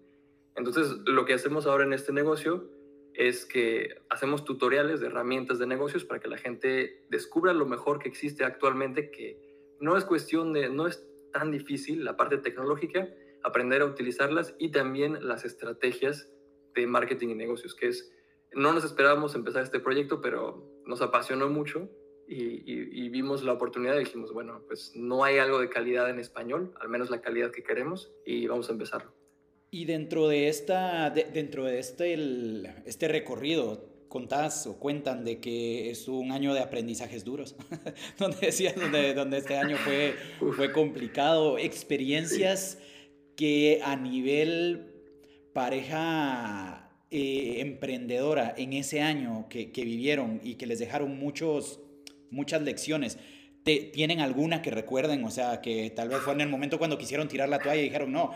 [0.56, 2.70] Entonces, lo que hacemos ahora en este negocio
[3.14, 7.98] es que hacemos tutoriales de herramientas de negocios para que la gente descubra lo mejor
[7.98, 9.38] que existe actualmente, que
[9.80, 13.08] no es cuestión de, no es tan difícil la parte tecnológica,
[13.42, 16.30] aprender a utilizarlas y también las estrategias
[16.74, 18.12] de marketing y negocios, que es,
[18.52, 21.90] no nos esperábamos empezar este proyecto, pero nos apasionó mucho
[22.26, 26.72] y, vimos la oportunidad y dijimos, bueno, pues no hay algo de calidad en español,
[26.80, 29.12] al menos la calidad que queremos, y vamos a empezarlo.
[29.74, 35.90] Y dentro de, esta, dentro de este, el, este recorrido, contás o cuentan de que
[35.90, 37.56] es un año de aprendizajes duros,
[38.18, 40.14] donde decías, donde, donde este año fue,
[40.56, 42.76] fue complicado, experiencias
[43.34, 44.92] que a nivel
[45.54, 51.80] pareja eh, emprendedora en ese año que, que, vivieron y que les dejaron muchos,
[52.30, 53.16] muchas lecciones.
[53.64, 55.24] ¿Te, ¿Tienen alguna que recuerden?
[55.24, 57.84] O sea, que tal vez fue en el momento cuando quisieron tirar la toalla y
[57.84, 58.34] dijeron, no,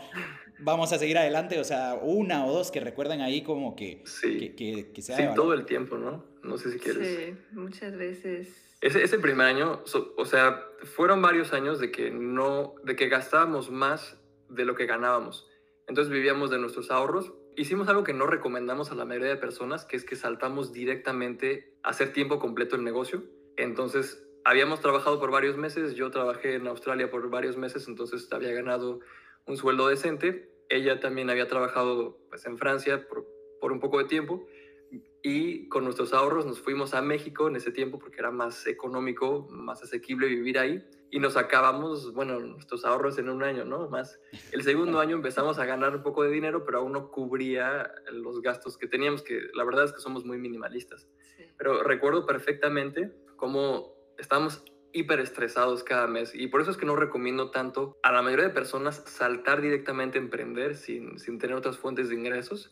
[0.59, 4.53] vamos a seguir adelante, o sea, una o dos que recuerden ahí como que, sí.
[4.55, 5.17] que, que, sea...
[5.17, 6.25] Sí, todo el tiempo, ¿no?
[6.43, 7.07] No sé si quieres.
[7.07, 8.63] Sí, muchas veces.
[8.79, 9.81] Ese, ese primer año,
[10.17, 14.17] o sea, fueron varios años de que no, de que gastábamos más
[14.49, 15.47] de lo que ganábamos.
[15.87, 17.33] Entonces vivíamos de nuestros ahorros.
[17.55, 21.73] Hicimos algo que no recomendamos a la mayoría de personas, que es que saltamos directamente
[21.81, 23.23] a hacer tiempo completo el negocio.
[23.55, 28.53] Entonces, habíamos trabajado por varios meses, yo trabajé en Australia por varios meses, entonces había
[28.53, 29.01] ganado
[29.45, 30.49] un sueldo decente.
[30.69, 33.27] Ella también había trabajado pues, en Francia por,
[33.59, 34.47] por un poco de tiempo
[35.21, 39.49] y con nuestros ahorros nos fuimos a México en ese tiempo porque era más económico,
[39.49, 40.81] más asequible vivir ahí
[41.11, 43.89] y nos acabamos, bueno, nuestros ahorros en un año, ¿no?
[43.89, 44.17] Más.
[44.53, 48.41] El segundo año empezamos a ganar un poco de dinero, pero aún no cubría los
[48.41, 51.09] gastos que teníamos, que la verdad es que somos muy minimalistas.
[51.57, 56.95] Pero recuerdo perfectamente cómo estábamos hiper estresados cada mes y por eso es que no
[56.95, 61.77] recomiendo tanto a la mayoría de personas saltar directamente a emprender sin, sin tener otras
[61.77, 62.71] fuentes de ingresos.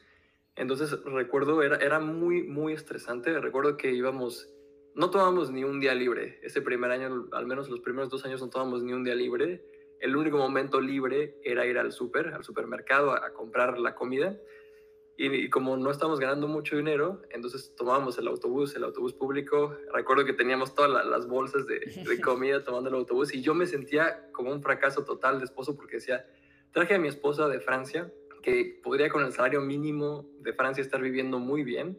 [0.55, 3.37] Entonces recuerdo, era, era muy, muy estresante.
[3.39, 4.49] Recuerdo que íbamos,
[4.95, 6.39] no tomábamos ni un día libre.
[6.43, 9.63] Ese primer año, al menos los primeros dos años, no tomábamos ni un día libre.
[9.99, 14.37] El único momento libre era ir al súper, al supermercado, a comprar la comida.
[15.17, 19.75] Y, como no estábamos ganando mucho dinero, entonces tomábamos el autobús, el autobús público.
[19.93, 23.65] Recuerdo que teníamos todas las bolsas de, de, comida tomando el autobús y yo me
[23.65, 26.25] sentía como un fracaso total de esposo porque decía,
[26.71, 28.11] traje a mi esposa de Francia,
[28.43, 31.97] que podría con el salario mínimo de Francia estar viviendo muy bien,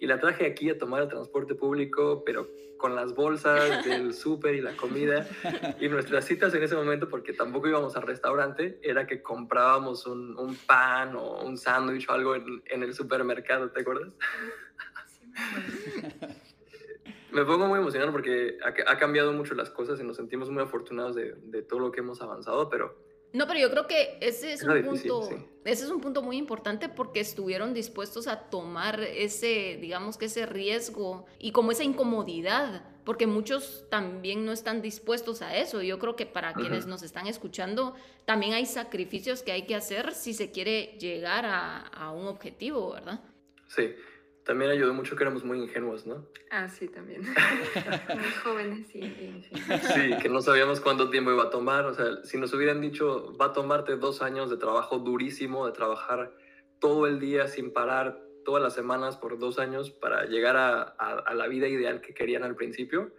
[0.00, 4.54] y la traje aquí a tomar el transporte público, pero con las bolsas del súper
[4.54, 5.26] y la comida.
[5.80, 10.38] Y nuestras citas en ese momento, porque tampoco íbamos al restaurante, era que comprábamos un,
[10.38, 14.12] un pan o un sándwich o algo en, en, el supermercado, ¿te acuerdas?
[17.30, 20.62] Me pongo muy emocionado porque ha, ha, cambiado mucho las cosas y nos sentimos muy
[20.62, 22.96] afortunados de, de todo lo que hemos avanzado, pero
[23.32, 25.34] no, pero yo creo que ese es, un difícil, punto, sí.
[25.64, 30.46] ese es un punto muy importante porque estuvieron dispuestos a tomar ese, digamos que ese
[30.46, 35.82] riesgo y como esa incomodidad, porque muchos también no están dispuestos a eso.
[35.82, 36.60] Yo creo que para uh -huh.
[36.60, 41.44] quienes nos están escuchando, también hay sacrificios que hay que hacer si se quiere llegar
[41.44, 43.20] a, a un objetivo, ¿verdad?
[43.66, 43.94] Sí,
[44.48, 46.26] también ayudó mucho que éramos muy ingenuos, ¿no?
[46.50, 47.20] Ah, sí, también.
[48.08, 49.46] muy jóvenes y ingenuos.
[49.92, 51.84] Sí, que no sabíamos cuánto tiempo iba a tomar.
[51.84, 55.72] O sea, si nos hubieran dicho, va a tomarte dos años de trabajo durísimo, de
[55.72, 56.34] trabajar
[56.78, 61.18] todo el día sin parar, todas las semanas por dos años para llegar a, a,
[61.18, 63.12] a la vida ideal que querían al principio,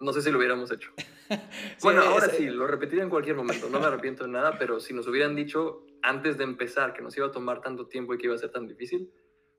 [0.00, 0.90] no sé si lo hubiéramos hecho.
[1.28, 1.36] sí,
[1.82, 4.94] bueno, ahora sí, lo repetiría en cualquier momento, no me arrepiento de nada, pero si
[4.94, 8.28] nos hubieran dicho antes de empezar que nos iba a tomar tanto tiempo y que
[8.28, 9.12] iba a ser tan difícil,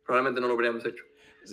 [0.09, 1.03] probablemente no lo habríamos hecho.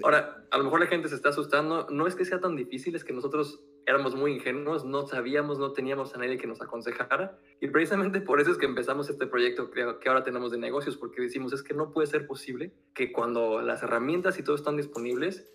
[0.03, 1.89] Ahora, a lo mejor la gente se está asustando.
[1.91, 5.75] No es que sea tan difícil, es que nosotros éramos muy ingenuos, no sabíamos, no
[5.75, 7.39] teníamos a nadie que nos aconsejara.
[7.61, 11.21] Y precisamente por eso es que empezamos este proyecto que, ahora tenemos de negocios, porque
[11.21, 15.53] decimos, es que no puede ser posible que cuando las herramientas y todo están disponibles,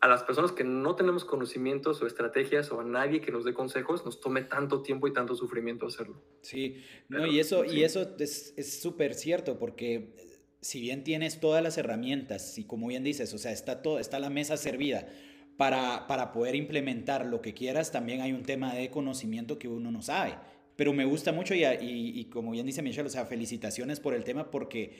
[0.00, 3.52] a las personas que no tenemos conocimientos o estrategias o a nadie que nos dé
[3.52, 6.22] consejos, nos tome tanto tiempo y tanto sufrimiento hacerlo.
[6.40, 10.33] Sí, no, y eso, y eso es súper cierto, porque
[10.64, 14.18] si bien tienes todas las herramientas y como bien dices, o sea, está, todo, está
[14.18, 15.06] la mesa servida
[15.58, 19.90] para, para poder implementar lo que quieras, también hay un tema de conocimiento que uno
[19.90, 20.36] no sabe.
[20.74, 24.24] Pero me gusta mucho y, y, como bien dice Michelle, o sea, felicitaciones por el
[24.24, 24.96] tema porque,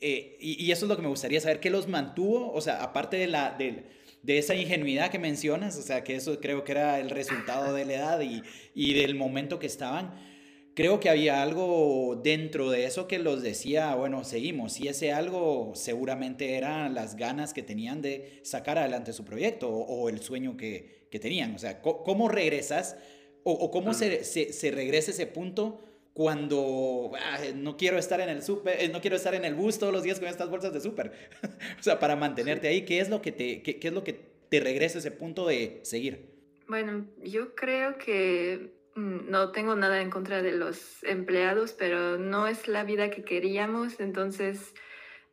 [0.00, 2.50] eh, y, y, eso es lo que me gustaría saber, ¿qué los mantuvo?
[2.50, 3.50] O sea, aparte de la...
[3.50, 3.84] De,
[4.22, 7.84] de esa ingenuidad que mencionas, o sea, que eso creo que era el resultado de
[7.84, 10.14] la edad y, y del momento que estaban.
[10.74, 14.80] Creo que había algo dentro de eso que los decía, bueno, seguimos.
[14.80, 20.08] Y ese algo seguramente eran las ganas que tenían de sacar adelante su proyecto o,
[20.08, 21.54] el sueño que, que, tenían.
[21.54, 22.96] O sea, ¿cómo, regresas
[23.44, 25.82] o, cómo se, se, se regresa ese punto
[26.14, 29.78] cuando ah, no quiero estar en el súper, eh, no quiero estar en el bus
[29.78, 31.12] todos los días con estas bolsas de súper.
[31.78, 34.60] o sea, para mantenerte ahí, ¿qué es lo que te qué, es lo que te
[34.60, 36.30] regresa ese punto de seguir?
[36.68, 42.68] Bueno, yo creo que no tengo nada en contra de los empleados, pero no es
[42.68, 44.74] la vida que queríamos, entonces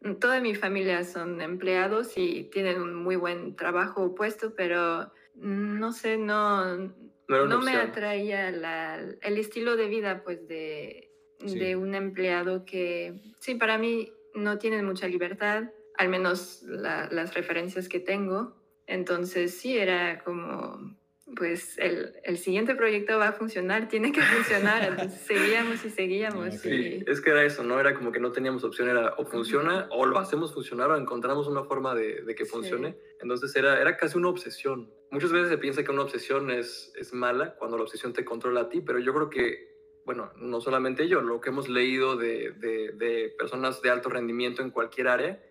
[0.01, 5.79] mm, toda mi familia son empleados y tienen un muy buen trabajo puesto, pero mm,
[5.79, 6.93] no sé, no
[7.29, 13.77] no, me atraía el estilo de vida pues de, de, un empleado que, sí, para
[13.77, 18.55] mí no tienen mucha libertad, al menos las referencias que tengo.
[18.87, 20.97] Entonces sí, era como,
[21.35, 24.83] pues el, el, siguiente proyecto va a funcionar, tiene que funcionar.
[24.83, 26.55] Entonces seguíamos y seguíamos.
[26.55, 27.79] Sí, es que era eso, ¿no?
[27.79, 31.47] Era como que no teníamos opción, era o funciona o lo hacemos funcionar o encontramos
[31.47, 32.97] una forma de, de que funcione.
[33.21, 34.91] Entonces era, era casi una obsesión.
[35.11, 38.61] Muchas veces se piensa que una obsesión es, es mala cuando la obsesión te controla
[38.61, 42.51] a ti, pero yo creo que, bueno, no solamente yo, lo que hemos leído de,
[42.51, 45.43] de, de personas de alto rendimiento en cualquier área,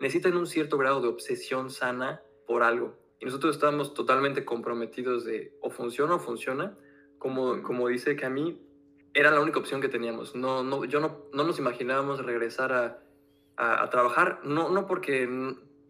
[0.00, 3.03] necesitan un cierto grado de obsesión sana por algo.
[3.24, 6.76] Y nosotros estábamos totalmente comprometidos de o funciona o funciona.
[7.16, 8.60] Como, como dice que a mí
[9.14, 10.34] era la única opción que teníamos.
[10.34, 12.98] No, no, yo no, no nos imaginábamos regresar a,
[13.56, 15.26] a, a trabajar, no, no porque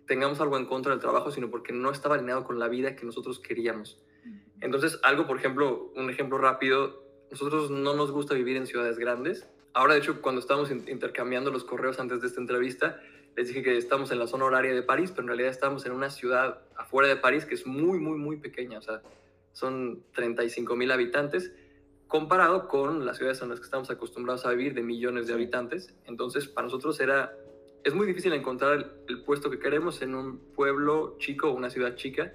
[0.06, 3.04] tengamos algo en contra del trabajo, sino porque no estaba alineado con la vida que
[3.04, 4.00] nosotros queríamos.
[4.60, 9.50] Entonces, algo, por ejemplo, un ejemplo rápido, nosotros no nos gusta vivir en ciudades grandes.
[9.72, 13.00] Ahora, de hecho, cuando estábamos intercambiando los correos antes de esta entrevista,
[13.36, 15.92] les dije que estamos en la zona horaria de París, pero en realidad estamos en
[15.92, 18.78] una ciudad afuera de París que es muy, muy, muy pequeña.
[18.78, 19.02] O sea,
[19.52, 21.52] son 35 mil habitantes
[22.06, 25.94] comparado con las ciudades en las que estamos acostumbrados a vivir de millones de habitantes.
[26.06, 27.32] Entonces, para nosotros era
[27.84, 31.96] es muy difícil encontrar el, puesto que queremos en un pueblo chico o una ciudad
[31.96, 32.32] chica.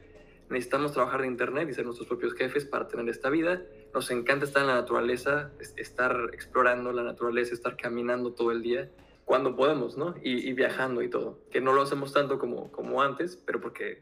[0.50, 3.64] Necesitamos trabajar de internet y ser nuestros propios jefes para tener esta vida.
[3.94, 8.90] Nos encanta estar en la naturaleza, estar explorando la naturaleza, estar caminando todo el día
[9.30, 10.16] cuando podemos, ¿no?
[10.24, 11.40] Y, viajando y todo.
[11.52, 14.02] Que no lo hacemos tanto como, como antes, pero porque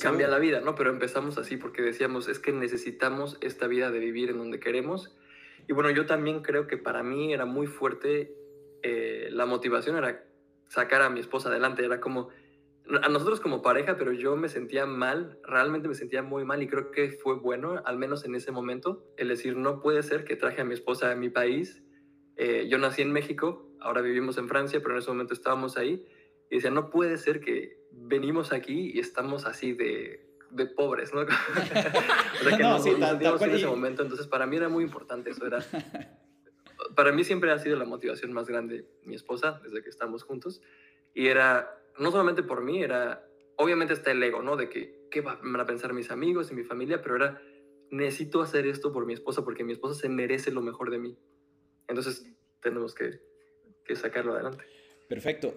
[0.00, 0.74] cambia la vida, ¿no?
[0.74, 5.14] Pero empezamos así porque decíamos, es que necesitamos esta vida de vivir en donde queremos.
[5.68, 8.34] Y bueno, yo también creo que para mí era muy fuerte,
[8.82, 10.24] eh, la motivación era
[10.68, 11.84] sacar a mi esposa adelante.
[11.84, 12.30] Era como,
[13.02, 16.66] a nosotros como pareja, pero yo me sentía mal, realmente me sentía muy mal y
[16.66, 20.34] creo que fue bueno, al menos en ese momento, el decir, no puede ser que
[20.34, 21.82] traje a mi esposa a mi país.
[22.36, 26.06] Eh, yo nací en México, ahora vivimos en Francia, pero en ese momento estábamos ahí.
[26.50, 31.20] Y decía, no puede ser que venimos aquí y estamos así de, de pobres, ¿no?
[31.22, 34.02] o sea, que no, nos, en ese momento.
[34.02, 35.46] Entonces, para mí era muy importante eso.
[35.46, 35.64] Era,
[36.94, 40.62] para mí siempre ha sido la motivación más grande mi esposa desde que estamos juntos.
[41.14, 44.56] Y era, no solamente por mí, era, obviamente está el ego, ¿no?
[44.56, 47.02] De que, ¿qué van a pensar mis amigos y mi familia?
[47.02, 47.40] Pero era,
[47.90, 51.18] necesito hacer esto por mi esposa porque mi esposa se merece lo mejor de mí.
[51.88, 52.26] Entonces,
[52.60, 53.20] tenemos que,
[53.86, 54.64] que sacarlo adelante.
[55.08, 55.54] Perfecto.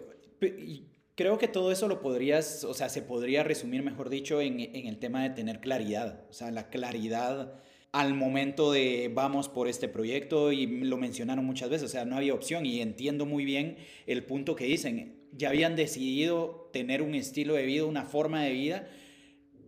[1.16, 4.88] Creo que todo eso lo podrías, o sea, se podría resumir, mejor dicho, en, en
[4.88, 6.26] el tema de tener claridad.
[6.30, 7.62] O sea, la claridad
[7.96, 12.18] al momento de vamos por este proyecto y lo mencionaron muchas veces, o sea, no
[12.18, 17.16] había opción y entiendo muy bien el punto que dicen, ya habían decidido tener un
[17.16, 18.90] estilo de vida, una forma de vida,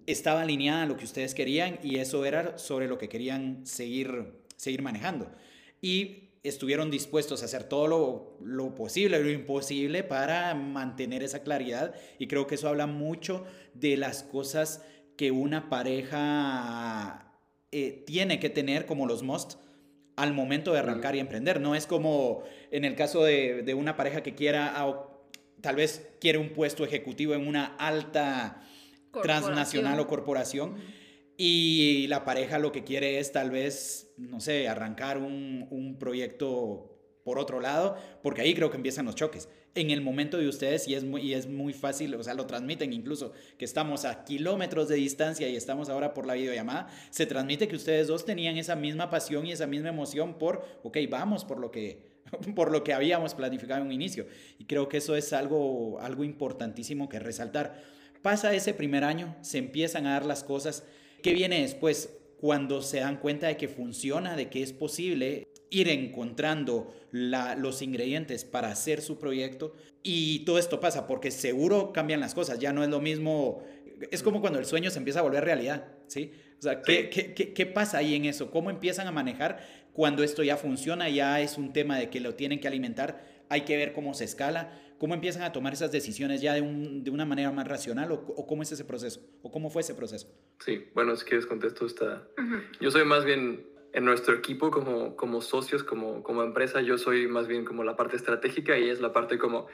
[0.07, 4.33] estaba alineada a lo que ustedes querían y eso era sobre lo que querían seguir,
[4.57, 5.31] seguir manejando.
[5.81, 11.93] Y estuvieron dispuestos a hacer todo lo, lo posible, lo imposible para mantener esa claridad
[12.19, 14.81] y creo que eso habla mucho de las cosas
[15.17, 17.33] que una pareja
[17.71, 19.55] eh, tiene que tener como los must
[20.15, 21.59] al momento de arrancar y emprender.
[21.59, 24.73] No es como en el caso de, una pareja que quiera,
[25.61, 28.63] tal vez quiere un puesto ejecutivo en una alta
[29.21, 30.77] transnacional o corporación.
[31.37, 36.97] Y la pareja lo que quiere es tal vez, no sé, arrancar un, un proyecto
[37.27, 39.49] por otro lado, porque ahí creo que empiezan los choques.
[39.75, 42.47] En el momento de ustedes, y es muy, y es muy fácil, o sea, lo
[42.47, 47.25] transmiten incluso, que estamos a kilómetros de distancia y estamos ahora por la videollamada, se
[47.25, 51.43] transmite que ustedes dos tenían esa misma pasión y esa misma emoción por, ok, vamos
[51.43, 52.21] por lo que,
[52.55, 54.25] por lo que habíamos planificado en un inicio.
[54.57, 57.83] Y creo que eso es algo, algo importantísimo que resaltar.
[58.21, 60.85] Pasa ese primer año, se empiezan a dar las cosas
[61.21, 62.13] ¿Qué viene después?
[62.39, 68.45] Cuando se dan cuenta de que funciona, de que es posible ir encontrando los ingredientes
[68.45, 69.73] para hacer su proyecto.
[70.03, 72.59] Y todo esto pasa porque seguro cambian las cosas.
[72.59, 73.63] Ya no es lo mismo.
[74.11, 75.87] Es como cuando el sueño se empieza a volver realidad.
[76.07, 76.31] ¿sí?
[76.59, 78.51] O sea, ¿qué, qué, qué pasa ahí en eso?
[78.51, 79.59] ¿Cómo empiezan a manejar
[79.93, 81.09] cuando esto ya funciona?
[81.09, 83.25] Ya es un tema de que lo tienen que alimentar.
[83.49, 87.25] Hay que ver cómo se escala ¿Cómo empiezan a tomar esas decisiones ya de, una
[87.25, 89.21] manera más racional o, cómo es ese proceso?
[89.43, 90.27] ¿O cómo fue ese proceso?
[90.59, 92.27] Sí, bueno, si quieres contesto esta.
[92.79, 97.27] Yo soy más bien en nuestro equipo como, como socios, como, como empresa, yo soy
[97.27, 99.67] más bien como la parte estratégica y es la parte como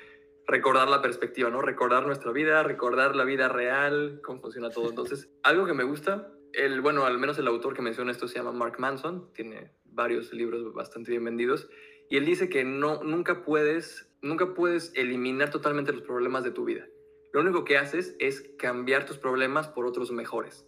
[0.45, 1.62] recordar la perspectiva, ¿no?
[1.62, 4.89] Recordar nuestra vida, recordar la vida real, cómo funciona todo.
[4.89, 8.36] Entonces, algo que me gusta, el, bueno, al menos el autor que menciona esto se
[8.36, 11.69] llama Mark Manson, tiene varios libros bastante bien vendidos,
[12.09, 16.65] y él dice que no, nunca puedes nunca puedes eliminar totalmente los problemas de tu
[16.65, 16.88] vida.
[17.33, 20.65] Lo único que haces es cambiar tus problemas por otros mejores.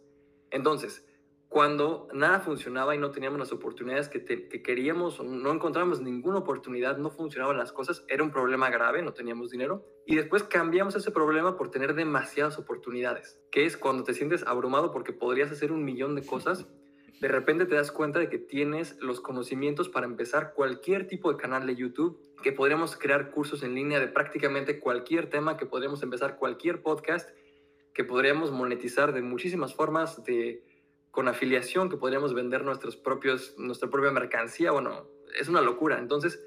[0.52, 1.06] Entonces,
[1.48, 4.26] cuando nada funcionaba y no teníamos las oportunidades que,
[4.62, 9.52] queríamos, no encontrábamos ninguna oportunidad, no funcionaban las cosas, era un problema grave, no teníamos
[9.52, 9.86] dinero.
[10.06, 14.92] Y después cambiamos ese problema por tener demasiadas oportunidades, que es cuando te sientes abrumado
[14.92, 16.68] porque podrías hacer un millón de cosas,
[17.22, 21.38] de repente te das cuenta de que tienes los conocimientos para empezar cualquier tipo de
[21.38, 26.04] canal de YouTube, que podríamos crear cursos en línea de prácticamente cualquier tema, que podríamos
[26.04, 27.30] empezar cualquier podcast,
[27.94, 30.64] que podríamos monetizar de muchísimas formas, de,
[31.12, 34.72] con afiliación, que podríamos vender nuestros propios, nuestra propia mercancía.
[34.72, 35.08] Bueno,
[35.40, 35.98] es una locura.
[36.00, 36.44] Entonces,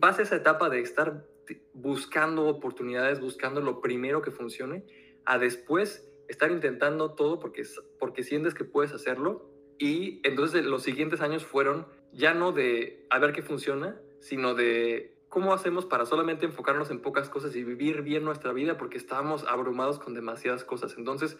[0.00, 1.24] pasa esa etapa de estar
[1.72, 4.84] buscando oportunidades, buscando lo primero que funcione,
[5.24, 7.62] a después estar intentando todo porque,
[7.98, 13.18] porque sientes que puedes hacerlo y entonces los siguientes años fueron ya no de a
[13.18, 18.02] ver qué funciona, sino de cómo hacemos para solamente enfocarnos en pocas cosas y vivir
[18.02, 20.94] bien nuestra vida porque estábamos abrumados con demasiadas cosas.
[20.96, 21.36] Entonces,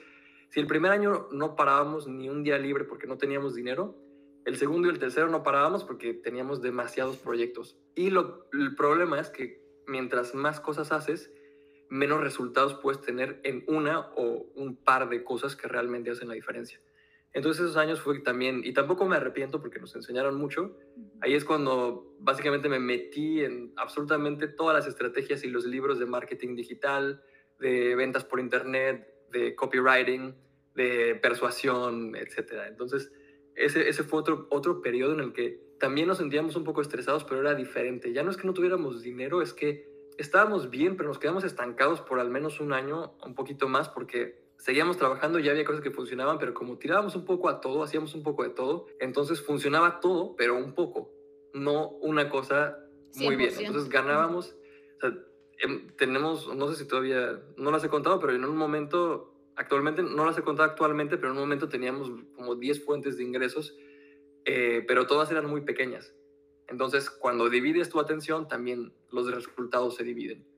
[0.51, 3.97] si el primer año no parábamos ni un día libre porque no teníamos dinero,
[4.45, 7.79] el segundo y el tercero no parábamos porque teníamos demasiados proyectos.
[7.95, 11.33] Y lo, el problema es que mientras más cosas haces,
[11.89, 16.35] menos resultados puedes tener en una o un par de cosas que realmente hacen la
[16.35, 16.81] diferencia.
[17.35, 20.79] Entonces esos años fue también, y tampoco me arrepiento porque nos enseñaron mucho,
[21.21, 26.07] ahí es cuando básicamente me metí en absolutamente todas las estrategias y los libros de
[26.07, 27.23] marketing digital,
[27.59, 30.37] de ventas por internet, de copywriting,
[30.77, 32.53] de persuasión, etc.
[32.69, 33.13] Entonces
[33.57, 37.25] ese, ese fue otro, otro periodo en el que también nos sentíamos un poco estresados,
[37.25, 38.13] pero era diferente.
[38.13, 42.01] Ya no es que no tuviéramos dinero, es que estábamos bien, pero nos quedamos estancados
[42.01, 45.91] por al menos un año, un poquito más, porque seguíamos trabajando, ya había cosas que
[45.91, 50.01] funcionaban, pero como tirábamos un poco a todo, hacíamos un poco de todo, entonces funcionaba
[50.01, 51.13] todo, pero un poco,
[51.53, 52.79] no una cosa
[53.17, 53.53] muy bien.
[53.59, 54.57] Entonces ganábamos,
[54.97, 55.15] o sea,
[55.59, 60.03] em, tenemos, no sé si todavía, no las he contado, pero en un momento, actualmente,
[60.03, 63.77] no las he contado actualmente, pero en un momento teníamos como 10 fuentes de ingresos,
[64.47, 66.15] eh, pero todas eran muy pequeñas.
[66.69, 70.49] Entonces, cuando divides tu atención, también los resultados se dividen.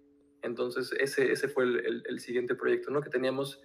[0.43, 3.01] Entonces, ese, ese fue el, el, el siguiente proyecto, ¿no?
[3.01, 3.61] Que teníamos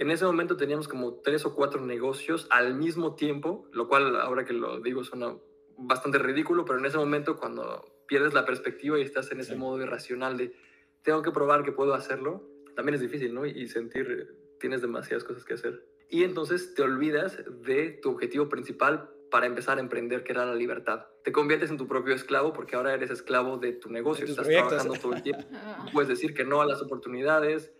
[0.00, 4.46] en ese momento teníamos como tres o cuatro negocios al mismo tiempo, lo cual ahora
[4.46, 5.36] que lo digo suena
[5.76, 9.78] bastante ridículo, pero en ese momento cuando pierdes la perspectiva y estás en ese modo
[9.82, 10.54] irracional de
[11.02, 12.42] tengo que probar que puedo hacerlo,
[12.74, 13.44] también es difícil, ¿no?
[13.44, 15.86] Y sentir tienes demasiadas cosas que hacer.
[16.08, 20.54] Y entonces te olvidas de tu objetivo principal para empezar a emprender, que era la
[20.54, 21.08] libertad.
[21.24, 24.94] Te conviertes en tu propio esclavo porque ahora eres esclavo de tu negocio, estás trabajando
[24.94, 25.44] todo el tiempo.
[25.92, 27.70] Puedes decir que no a las oportunidades,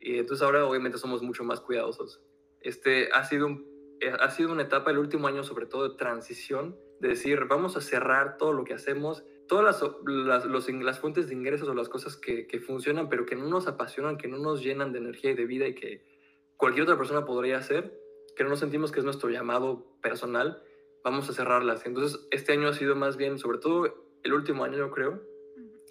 [0.00, 2.22] y entonces ahora obviamente somos mucho más cuidadosos.
[2.60, 5.96] Este ha sido, un, eh, ha sido una etapa el último año sobre todo de
[5.96, 11.28] transición, de decir, vamos a cerrar todo lo que hacemos, todas las, las, las fuentes
[11.28, 14.38] de ingresos o las cosas que, que, funcionan, pero que no nos apasionan, que no
[14.38, 16.04] nos llenan de energía y de vida y que
[16.56, 17.98] cualquier otra persona podría hacer,
[18.36, 20.62] que no nos sentimos que es nuestro llamado personal,
[21.02, 21.84] vamos a cerrarlas.
[21.86, 25.22] Entonces, este año ha sido más bien, sobre todo el último año, yo creo,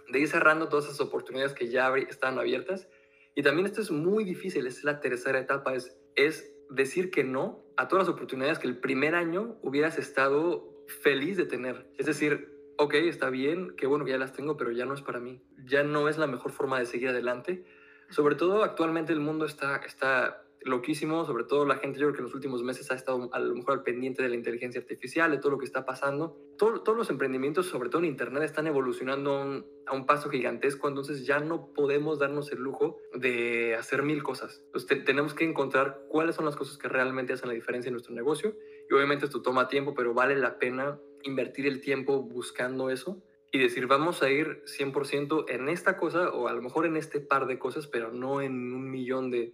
[0.07, 2.87] de ir cerrando todas esas oportunidades que ya están abiertas
[3.35, 7.63] y también esto es muy difícil, es la tercera etapa, es, es decir que no
[7.77, 11.89] a todas las oportunidades que el primer año hubieras estado feliz de tener.
[11.97, 15.01] Es decir, ok, está bien, qué bueno que ya las tengo, pero ya no es
[15.01, 15.41] para mí.
[15.65, 17.63] Ya no es la mejor forma de seguir adelante.
[18.09, 22.19] Sobre todo actualmente el mundo está, está loquísimo, sobre todo la gente, yo creo que
[22.19, 25.31] en los últimos meses ha estado a lo mejor al pendiente de la inteligencia artificial,
[25.31, 26.37] de todo lo que está pasando.
[26.57, 31.39] todos los emprendimientos, sobre todo en Internet, están evolucionando a un paso gigantesco, entonces ya
[31.39, 34.61] no podemos darnos el lujo de hacer mil cosas.
[34.65, 38.13] Entonces tenemos que encontrar cuáles son las cosas que realmente hacen la diferencia en nuestro
[38.13, 38.55] negocio
[38.89, 43.59] y obviamente esto toma tiempo, pero vale la pena invertir el tiempo buscando eso y
[43.59, 47.47] decir, vamos a ir 100% en esta cosa o a lo mejor en este par
[47.47, 49.53] de cosas, pero no en un millón de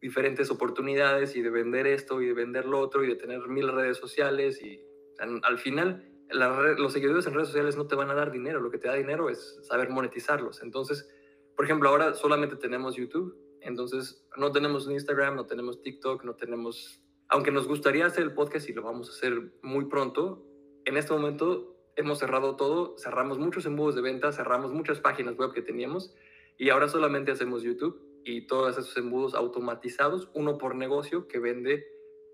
[0.00, 3.68] diferentes oportunidades y de vender esto y de vender lo otro y de tener mil
[3.68, 4.80] redes sociales y
[5.18, 8.78] al final los seguidores en redes sociales no te van a dar dinero, lo que
[8.78, 10.62] te da dinero es saber monetizarlos.
[10.62, 11.08] Entonces,
[11.56, 17.02] por ejemplo, ahora solamente tenemos YouTube, entonces no tenemos Instagram, no tenemos TikTok, no tenemos,
[17.28, 20.44] aunque nos gustaría hacer el podcast y lo vamos a hacer muy pronto,
[20.84, 25.52] en este momento hemos cerrado todo, cerramos muchos embudos de venta, cerramos muchas páginas web
[25.52, 26.14] que teníamos
[26.56, 31.86] y ahora solamente hacemos YouTube y todos esos embudos automatizados, uno por negocio que vende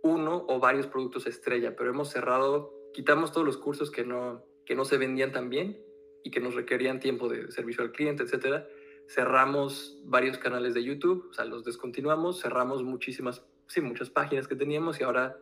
[0.03, 4.75] uno o varios productos estrella, pero hemos cerrado, quitamos todos los cursos que no, que
[4.75, 5.83] no se vendían tan bien
[6.23, 8.69] y que nos requerían tiempo de servicio al cliente, etcétera.
[9.09, 14.57] Cerramos varios canales de YouTube, o sea, los descontinuamos, cerramos muchísimas, sí, muchas páginas que
[14.57, 15.39] teníamos y ahora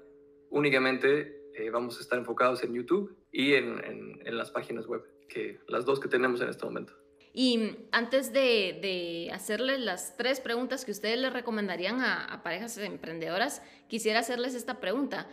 [0.51, 5.03] únicamente eh, vamos a estar enfocados en YouTube y en, en, en las páginas web,
[5.29, 7.02] que las dos que tenemos en este momento.
[7.35, 14.21] Y antes de, hacerles las tres preguntas que ustedes le recomendarían a parejas emprendedoras, quisiera
[14.21, 15.27] hacerles esta pregunta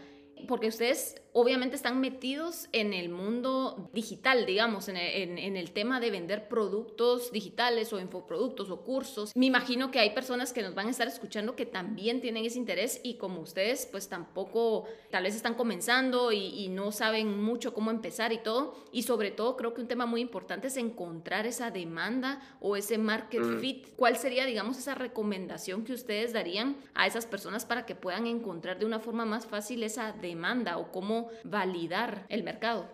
[0.48, 6.48] porque ustedes obviamente están metidos en el mundo digital, digamos, en el, tema de vender
[6.48, 9.36] productos digitales o infoproductos o cursos.
[9.36, 12.58] Me imagino que hay personas que nos van a estar escuchando que también tienen ese
[12.58, 17.92] interés y como ustedes, pues tampoco, tal vez están comenzando y, no saben mucho cómo
[17.92, 18.76] empezar y todo.
[18.92, 22.98] Y sobre todo creo que un tema muy importante es encontrar esa demanda o ese
[22.98, 23.60] market mm.
[23.60, 23.88] fit.
[23.96, 28.80] ¿Cuál sería, digamos, esa recomendación que ustedes darían a esas personas para que puedan encontrar
[28.80, 30.29] de una forma más fácil esa demanda
[30.78, 32.90] o cómo validar el mercado.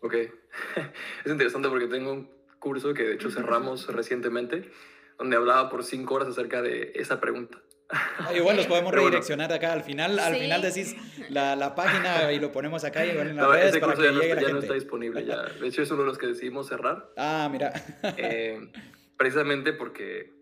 [0.00, 0.14] Ok,
[1.24, 4.70] es interesante porque tengo un curso que de hecho cerramos recientemente,
[5.18, 7.58] donde hablaba por cinco horas acerca de esa pregunta.
[7.92, 10.18] Ah, igual los podemos redireccionar acá al final.
[10.18, 10.96] Al final decís
[11.28, 14.12] la, la, página y lo ponemos acá y en las no, redes para que ya,
[14.12, 15.24] no, está, ya no está disponible.
[15.24, 15.42] Ya.
[15.42, 17.10] De hecho, es uno de los que decidimos cerrar.
[17.16, 17.72] Ah, mira.
[18.16, 18.70] Eh,
[19.16, 20.32] precisamente porque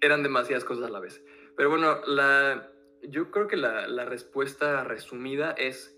[0.00, 1.22] eran demasiadas cosas a la vez.
[1.56, 2.70] Pero bueno, la,
[3.02, 5.91] yo creo que la, la respuesta resumida es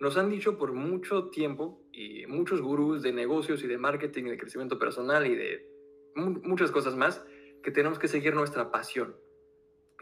[0.00, 4.38] nos han dicho por mucho tiempo y muchos gurús de negocios y de marketing de
[4.38, 5.68] crecimiento personal y de
[6.14, 7.24] muchas cosas más
[7.62, 9.16] que tenemos que seguir nuestra pasión.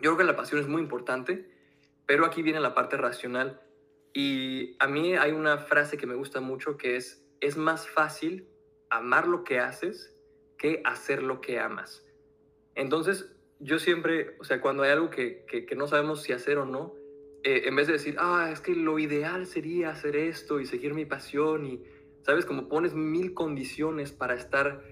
[0.03, 1.51] Yo creo que la pasión es muy importante,
[2.07, 3.61] pero aquí viene la parte racional
[4.13, 8.49] y a mí hay una frase que me gusta mucho que es, es más fácil
[8.91, 10.15] amar lo que haces
[10.59, 12.07] que hacer lo que amas.
[12.75, 16.67] Entonces, yo siempre, o sea, cuando hay algo que, que no sabemos si hacer o
[16.67, 16.95] no,
[17.43, 20.95] eh, en vez de decir, ah, es que lo ideal sería hacer esto y seguir
[20.95, 21.83] mi pasión y,
[22.23, 22.45] ¿sabes?
[22.45, 24.83] Como pones mil condiciones para estar,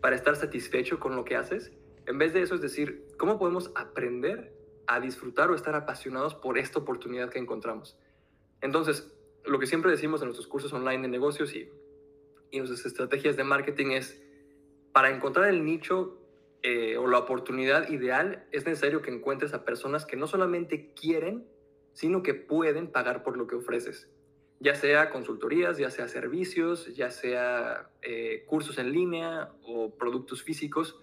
[0.00, 1.72] para estar satisfecho con lo que haces,
[2.06, 4.52] en vez de eso es decir, ¿cómo podemos aprender
[4.86, 7.98] a disfrutar o estar apasionados por esta oportunidad que encontramos?
[8.60, 9.10] Entonces,
[9.44, 11.68] lo que siempre decimos en nuestros cursos online de negocios y,
[12.50, 14.22] y nuestras estrategias de marketing es,
[14.92, 16.18] para encontrar el nicho
[16.62, 21.46] eh, o la oportunidad ideal, es necesario que encuentres a personas que no solamente quieren,
[21.94, 24.10] sino que pueden pagar por lo que ofreces,
[24.60, 31.00] ya sea consultorías, ya sea servicios, ya sea eh, cursos en línea o productos físicos.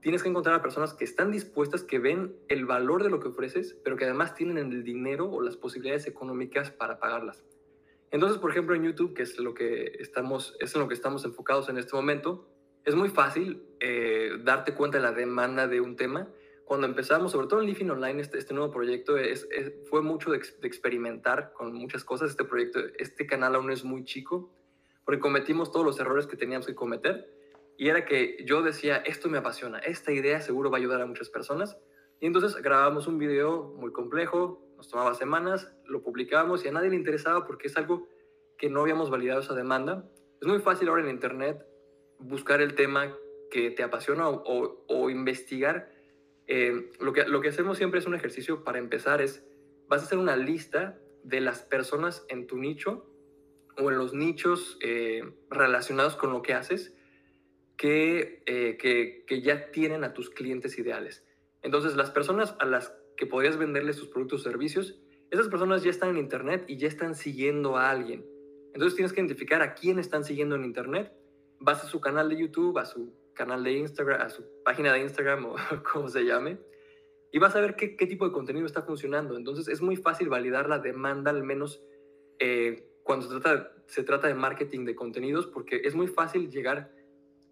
[0.00, 3.28] Tienes que encontrar a personas que están dispuestas, que ven el valor de lo que
[3.28, 7.44] ofreces, pero que además tienen el dinero o las posibilidades económicas para pagarlas.
[8.10, 11.24] Entonces, por ejemplo, en YouTube, que es lo que estamos, es en lo que estamos
[11.24, 12.48] enfocados en este momento,
[12.84, 16.28] es muy fácil eh, darte cuenta de la demanda de un tema
[16.68, 19.48] cuando empezamos, sobre todo en Living Online, este, este nuevo proyecto es,
[19.88, 22.28] fue mucho de, experimentar con muchas cosas.
[22.28, 24.52] Este proyecto, este canal aún es muy chico,
[25.06, 27.32] porque cometimos todos los errores que teníamos que cometer.
[27.78, 31.06] Y era que yo decía, esto me apasiona, esta idea seguro va a ayudar a
[31.06, 31.78] muchas personas.
[32.20, 36.90] Y entonces grabamos un video muy complejo, nos tomaba semanas, lo publicábamos y a nadie
[36.90, 38.08] le interesaba porque es algo
[38.58, 40.06] que no habíamos validado esa demanda.
[40.42, 41.66] Es muy fácil ahora en Internet
[42.18, 43.16] buscar el tema
[43.50, 45.96] que te apasiona o, o investigar
[46.48, 49.46] eh, lo, que, lo que hacemos siempre es un ejercicio para empezar, es,
[49.86, 53.06] vas a hacer una lista de las personas en tu nicho
[53.76, 56.94] o en los nichos eh, relacionados con lo que haces
[57.76, 61.24] que, eh, que, que, ya tienen a tus clientes ideales.
[61.62, 65.90] Entonces, las personas a las que podrías venderles tus productos o servicios, esas personas ya
[65.90, 68.26] están en Internet y ya están siguiendo a alguien.
[68.72, 71.12] Entonces, tienes que identificar a quién están siguiendo en Internet
[71.60, 75.00] vas a su canal de YouTube, a su canal de Instagram, a su página de
[75.00, 75.54] Instagram o
[75.92, 76.58] como se llame,
[77.30, 79.36] y vas a ver qué, qué, tipo de contenido está funcionando.
[79.36, 81.82] Entonces es muy fácil validar la demanda, al menos
[82.38, 86.92] eh, cuando se trata, se trata de marketing de contenidos, porque es muy fácil llegar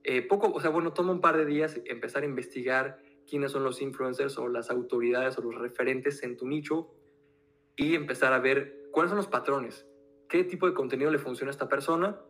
[0.02, 3.64] eh, poco, o sea, bueno, toma un par de días empezar a investigar quiénes son
[3.64, 6.94] los influencers o las autoridades o los referentes en tu nicho
[7.74, 9.86] y empezar a ver cuáles son los patrones,
[10.28, 12.20] qué tipo de contenido le funciona a esta persona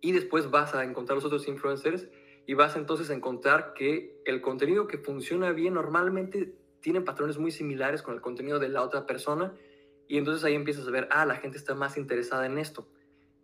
[0.00, 2.08] y después vas a encontrar los otros influencers
[2.46, 7.50] y vas entonces a encontrar que el contenido que funciona bien normalmente tiene patrones muy
[7.50, 9.52] similares con el contenido de la otra persona
[10.06, 12.88] y entonces ahí empiezas a ver, ah, la gente está más interesada en esto.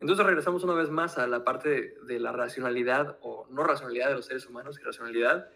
[0.00, 4.08] Entonces regresamos una vez más a la parte de, de la racionalidad o no racionalidad
[4.08, 5.48] de los seres humanos y racionalidad.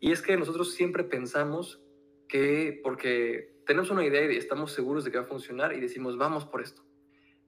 [0.00, 1.82] Y es que nosotros siempre pensamos
[2.28, 6.16] que porque tenemos una idea y estamos seguros de que va a funcionar y decimos,
[6.16, 6.82] vamos por esto.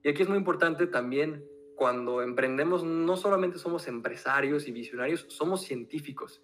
[0.03, 1.43] Y aquí es muy importante también
[1.79, 6.43] cuando emprendemos, no solamente somos empresarios y visionarios, somos científicos.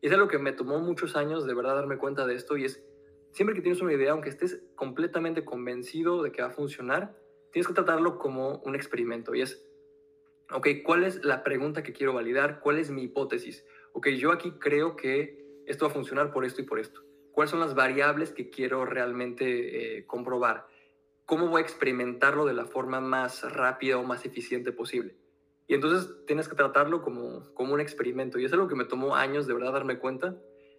[0.00, 2.66] Y es algo que me tomó muchos años de verdad darme cuenta de esto y
[2.66, 2.86] es,
[3.32, 7.18] siempre que tienes una idea, aunque estés completamente convencido de que va a funcionar,
[7.50, 9.34] tienes que tratarlo como un experimento.
[9.34, 9.68] Y es,
[10.52, 12.60] ok, ¿cuál es la pregunta que quiero validar?
[12.60, 13.66] ¿Cuál es mi hipótesis?
[13.92, 17.00] Ok, yo aquí creo que esto va a funcionar por esto y por esto.
[17.32, 20.68] ¿Cuáles son las variables que quiero realmente eh, comprobar?
[21.26, 25.16] Cómo voy a experimentarlo de la forma más rápida o más eficiente posible.
[25.66, 28.38] Y entonces tienes que tratarlo como, como un experimento.
[28.38, 30.36] Y es algo que me tomó años de verdad darme cuenta.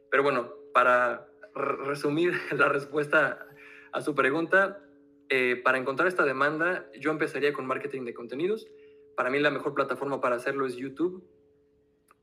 [0.10, 3.46] Pero bueno, para resumir la respuesta
[3.92, 4.82] a su pregunta,
[5.30, 8.66] eh, para encontrar esta demanda, yo empezaría con marketing de contenidos.
[9.18, 11.28] Para mí la mejor plataforma para hacerlo es YouTube.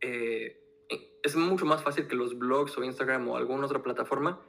[0.01, 0.61] Eh,
[1.23, 4.41] es mucho más fácil que los blogs o Instagram o alguna otra plataforma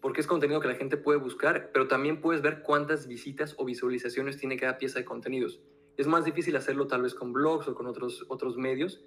[0.00, 3.64] porque es contenido que la gente puede buscar, pero también puedes ver cuántas visitas o
[3.64, 5.60] visualizaciones tiene cada pieza de contenidos.
[5.96, 9.04] Es más difícil hacerlo tal vez con blogs o con otros, otros medios.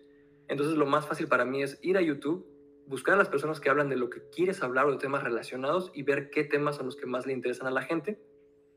[0.48, 2.46] Entonces lo más fácil para mí es ir a YouTube,
[2.88, 5.92] buscar a las personas que hablan de lo que quieres hablar o de temas relacionados
[5.94, 8.22] y ver qué temas son los que más le interesan a la gente.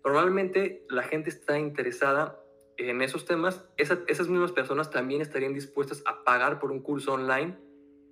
[0.05, 2.41] Normalmente la gente está interesada
[2.77, 3.65] en esos temas.
[3.77, 7.59] esas mismas personas también estarían dispuestas a pagar por un curso online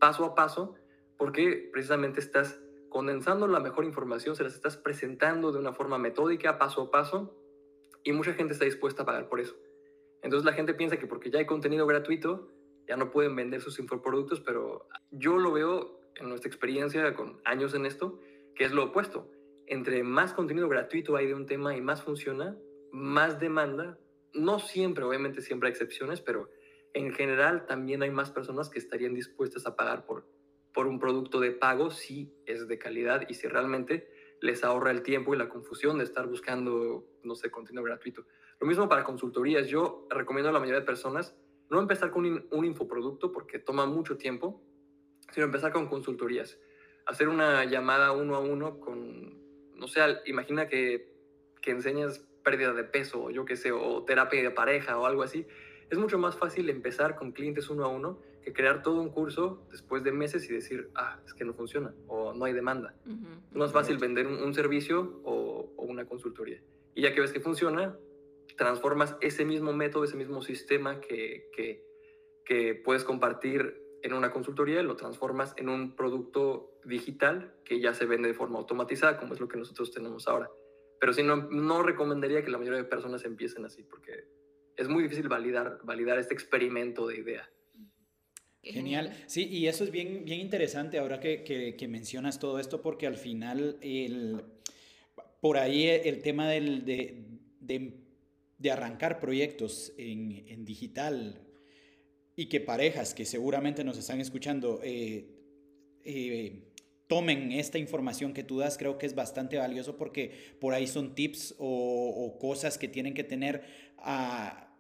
[0.03, 0.75] paso a paso
[1.17, 2.59] porque precisamente estás
[2.93, 7.35] condensando la mejor información, se las estás presentando de una forma metódica, paso a paso,
[8.05, 9.57] y mucha gente está dispuesta a pagar por eso.
[10.23, 12.51] Entonces la gente piensa que porque ya hay contenido gratuito,
[12.87, 17.73] ya no pueden vender sus infoproductos, pero yo lo veo en nuestra experiencia con años
[17.73, 18.21] en esto,
[18.55, 19.31] que es lo opuesto.
[19.67, 22.59] Entre más contenido gratuito hay de un tema y más funciona,
[22.93, 23.99] más demanda.
[24.35, 26.51] No siempre, obviamente siempre hay excepciones, pero
[26.93, 30.27] en general también hay más personas que estarían dispuestas a pagar por,
[30.73, 34.09] por un producto de pago si es de calidad y si realmente
[34.41, 38.27] les ahorra el tiempo y la confusión de estar buscando, no sé, contenido gratuito.
[38.59, 39.69] Lo mismo para consultorías.
[39.69, 41.37] Yo recomiendo a la mayoría de personas
[41.71, 44.61] no empezar con un, infoproducto porque toma mucho tiempo,
[45.31, 46.59] sino empezar con consultorías.
[47.07, 51.15] Hacer una llamada uno a uno con, no sé, imagina que,
[51.61, 55.23] que enseñas pérdida de peso, o yo qué sé, o terapia de pareja o algo
[55.23, 55.47] así.
[55.91, 59.67] Es mucho más fácil empezar con clientes uno a uno que crear todo un curso
[59.71, 62.95] después de meses y decir, ah, es que no funciona o no hay demanda.
[63.07, 66.61] Es más fácil vender un, servicio o, una consultoría.
[66.95, 67.97] Y ya que ves que funciona,
[68.57, 71.85] transformas ese mismo método, ese mismo sistema que, que,
[72.45, 78.05] que puedes compartir en una consultoría, lo transformas en un producto digital que ya se
[78.05, 80.51] vende de forma automatizada, como es lo que nosotros tenemos ahora.
[81.01, 84.25] Pero sí, no, no recomendaría que la mayoría de personas empiecen así, porque
[84.77, 87.51] es muy difícil validar, validar este experimento de idea.
[88.63, 89.13] Genial.
[89.27, 93.17] Sí, y eso es bien, bien interesante ahora que, que, mencionas todo esto, porque al
[93.17, 94.45] final, el,
[95.41, 97.25] por ahí el tema del, de,
[97.59, 97.95] de,
[98.59, 101.41] de, arrancar proyectos en, en, digital
[102.37, 105.27] y que parejas que seguramente nos están escuchando eh,
[106.05, 106.73] eh,
[107.09, 111.17] tomen esta información que tú das, creo que es bastante valioso porque por ahí son
[111.17, 113.65] tips o, o cosas que tienen que tener
[113.99, 114.72] a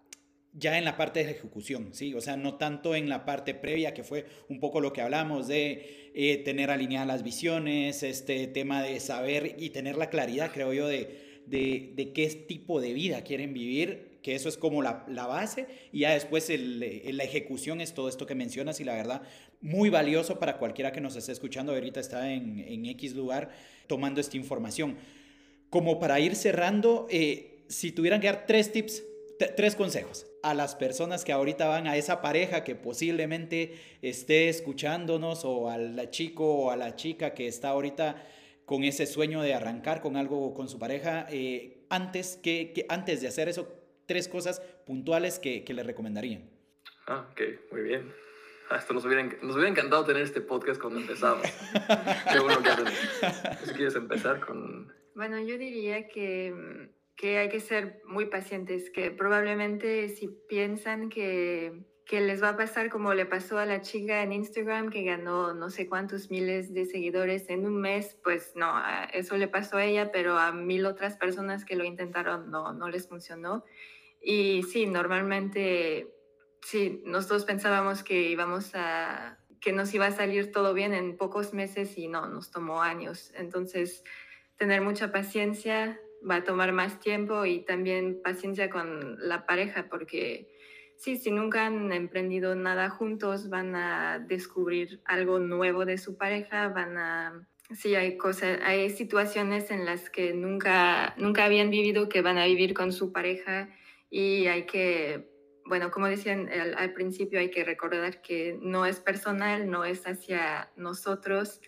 [0.54, 2.14] ya en la parte de ejecución, ¿sí?
[2.14, 5.48] O sea, no tanto en la parte previa, que fue un poco lo que hablamos
[5.48, 10.72] de eh, tener alineadas las visiones, este tema de saber y tener la claridad, creo
[10.74, 15.66] yo, de, de, qué tipo de vida quieren vivir, que eso es como la, base,
[15.90, 19.22] y ya después la ejecución es todo esto que mencionas, y la verdad,
[19.62, 23.50] muy valioso para cualquiera que nos esté escuchando, ahorita está en, en X lugar
[23.86, 24.96] tomando esta información.
[25.70, 29.02] Como para ir cerrando, eh, si tuvieran que dar tres tips
[29.56, 35.44] tres consejos a las personas que ahorita van a esa pareja que posiblemente esté escuchándonos
[35.44, 38.22] o al chico o a la chica que está ahorita
[38.64, 43.28] con ese sueño de arrancar con algo con su pareja, eh, antes, que, antes de
[43.28, 43.68] hacer eso,
[44.06, 46.48] tres cosas puntuales que, que le recomendarían.
[47.06, 47.40] Ah, ok,
[47.70, 48.12] muy bien.
[48.70, 51.42] Hasta nos hubiera, nos hubiera encantado tener este podcast cuando empezamos.
[52.32, 52.86] Qué bueno que hacen.
[53.64, 54.90] Si quieres empezar con...
[55.14, 56.90] Bueno, yo diría que,
[57.22, 62.56] que hay que ser muy pacientes, que probablemente si piensan que que les va a
[62.56, 66.74] pasar como le pasó a la chica en Instagram que ganó no sé cuántos miles
[66.74, 68.74] de seguidores en un mes, pues no,
[69.12, 72.88] eso le pasó a ella, pero a mil otras personas que lo intentaron no, no
[72.88, 73.64] les funcionó.
[74.20, 76.12] Y sí, normalmente,
[76.60, 81.54] sí, nosotros pensábamos que íbamos a, que nos iba a salir todo bien en pocos
[81.54, 83.32] meses y no, nos tomó años.
[83.36, 84.02] Entonces,
[84.56, 90.48] tener mucha paciencia va a tomar más tiempo y también paciencia con la pareja porque
[90.96, 96.68] sí, si nunca han emprendido nada juntos, van a descubrir algo nuevo de su pareja,
[96.68, 97.48] van a...
[97.74, 102.46] Sí, hay cosas, hay situaciones en las que nunca, nunca habían vivido que van a
[102.46, 103.68] vivir con su pareja
[104.10, 105.28] y hay que,
[105.64, 110.06] bueno, como decían al, al principio, hay que recordar que no es personal, no es
[110.06, 111.60] hacia nosotros,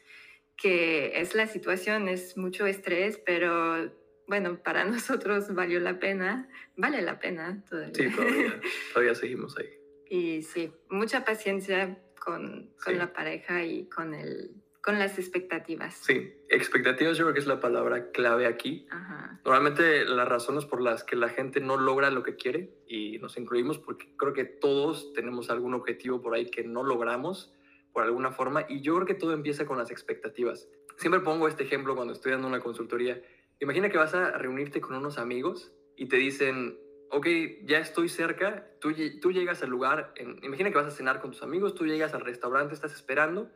[0.56, 3.90] que es la situación, es mucho estrés, pero
[4.26, 7.94] bueno, para nosotros valió la pena, vale la pena todavía.
[7.94, 8.60] Sí, todavía,
[8.92, 9.70] todavía seguimos ahí.
[10.08, 14.50] Y sí, mucha paciencia con, con la pareja y con, el,
[14.82, 15.94] con las expectativas.
[15.94, 18.86] Sí, expectativas yo creo que es la palabra clave aquí.
[18.90, 19.40] Ajá.
[19.44, 23.36] Normalmente las razones por las que la gente no logra lo que quiere, y nos
[23.36, 27.52] incluimos porque creo que todos tenemos algún objetivo por ahí que no logramos
[27.92, 30.68] por alguna forma, y yo creo que todo empieza con las expectativas.
[30.96, 33.20] Siempre pongo este ejemplo cuando estoy dando una consultoría
[33.64, 36.78] Imagina que vas a reunirte con unos amigos y te dicen,
[37.10, 37.26] ok,
[37.64, 40.12] ya estoy cerca, tú, llegas al lugar,
[40.42, 43.50] imagina que vas a cenar con tus amigos, tú llegas al restaurante, estás esperando,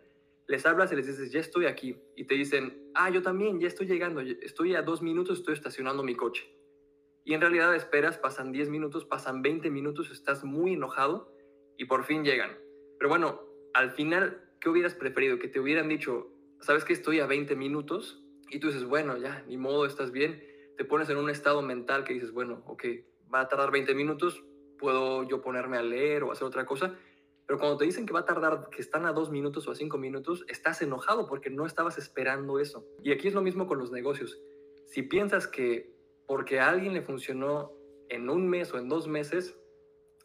[0.47, 3.69] les hablas y les dices, ya estoy aquí, y te dicen, ah, yo también, ya
[3.69, 6.51] estoy llegando, estoy a dos minutos, estoy estacionando mi coche.
[7.27, 11.37] Y en realidad esperas, pasan 10 minutos, pasan 20 minutos, estás muy enojado
[11.77, 12.57] y por fin llegan.
[12.99, 13.43] Pero bueno,
[13.75, 15.39] al final, ¿qué hubieras preferido?
[15.39, 18.25] Que te hubieran dicho, ¿sabes que estoy a 20 minutos?
[18.51, 20.43] Y tú dices, bueno, ya, ni modo, estás bien.
[20.77, 22.85] Te pones en un estado mental que dices, bueno, ok,
[23.33, 24.45] va a tardar 20 minutos,
[24.79, 26.95] puedo yo ponerme a leer o hacer otra cosa.
[27.47, 29.75] Pero cuando te dicen que va a tardar, que están a dos minutos o a
[29.75, 32.87] cinco minutos, estás enojado porque no estabas esperando eso.
[33.03, 34.39] Y aquí es lo mismo con los negocios.
[34.87, 35.91] Si piensas que
[36.27, 37.73] porque a alguien le funcionó
[38.11, 39.59] en un mes o en dos meses,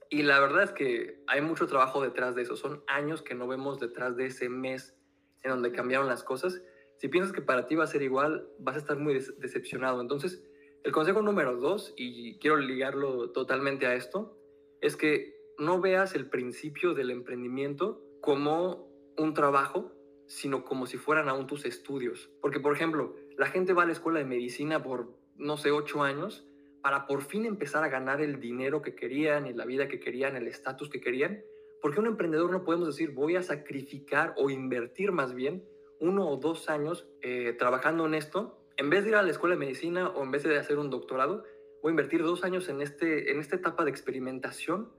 [0.09, 3.47] y la verdad es que hay mucho trabajo detrás de eso, son años que no
[3.47, 4.95] vemos detrás de ese mes
[5.43, 6.61] en donde cambiaron las cosas,
[6.97, 10.01] si piensas que para ti va a ser igual, vas a estar muy decepcionado.
[10.01, 10.43] Entonces,
[10.83, 14.37] el consejo número dos, y quiero ligarlo totalmente a esto,
[14.81, 19.93] es que no veas el principio del emprendimiento como un trabajo,
[20.27, 22.31] sino como si fueran aún tus estudios.
[22.41, 26.03] Porque, por ejemplo, la gente va a la escuela de medicina por, no sé, ocho
[26.03, 26.47] años
[26.81, 30.35] para por fin empezar a ganar el dinero que querían, y la vida que querían,
[30.35, 31.41] el estatus que querían.
[31.81, 35.63] Porque un emprendedor no podemos decir voy a sacrificar o invertir más bien
[36.03, 39.55] uno o dos años eh, trabajando en esto, en vez de ir a la escuela
[39.55, 41.45] de medicina o en vez de hacer un doctorado,
[41.81, 44.91] voy a invertir dos años en, este, en esta etapa de experimentación.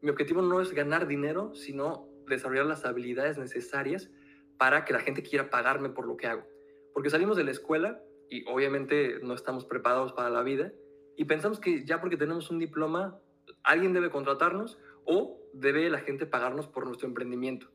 [0.00, 4.10] Mi objetivo no es ganar dinero, sino desarrollar las habilidades necesarias
[4.56, 6.42] para que la gente quiera pagarme por lo que hago.
[6.92, 10.72] Porque salimos de la escuela y obviamente no estamos preparados para la vida
[11.16, 13.20] y pensamos que ya porque tenemos un diploma,
[13.62, 17.70] alguien debe contratarnos o debe la gente pagarnos por nuestro emprendimiento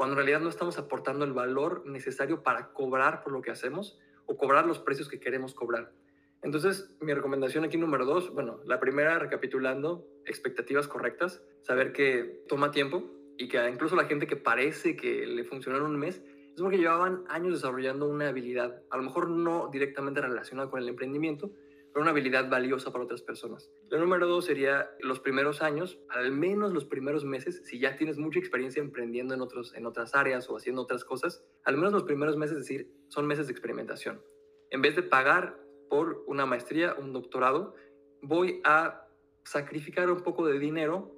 [0.00, 3.98] cuando en realidad no estamos aportando el valor necesario para cobrar por lo que hacemos
[4.24, 5.92] o cobrar los precios que queremos cobrar.
[6.40, 12.70] Entonces, mi recomendación aquí número dos, bueno, la primera, recapitulando, expectativas correctas, saber que toma
[12.70, 13.04] tiempo
[13.36, 16.22] y que incluso la gente que parece que le funcionó en un mes,
[16.54, 20.88] es porque llevaban años desarrollando una habilidad, a lo mejor no directamente relacionada con el
[20.88, 21.52] emprendimiento,
[21.92, 23.70] pero una habilidad valiosa para otras personas.
[23.88, 28.18] Lo número dos sería los primeros años, al menos los primeros meses, si ya tienes
[28.18, 32.04] mucha experiencia emprendiendo en, otros, en otras áreas o haciendo otras cosas, al menos los
[32.04, 34.22] primeros meses, es decir, son meses de experimentación.
[34.70, 37.74] En vez de pagar por una maestría, un doctorado,
[38.22, 39.06] voy a
[39.44, 41.12] sacrificar un poco de dinero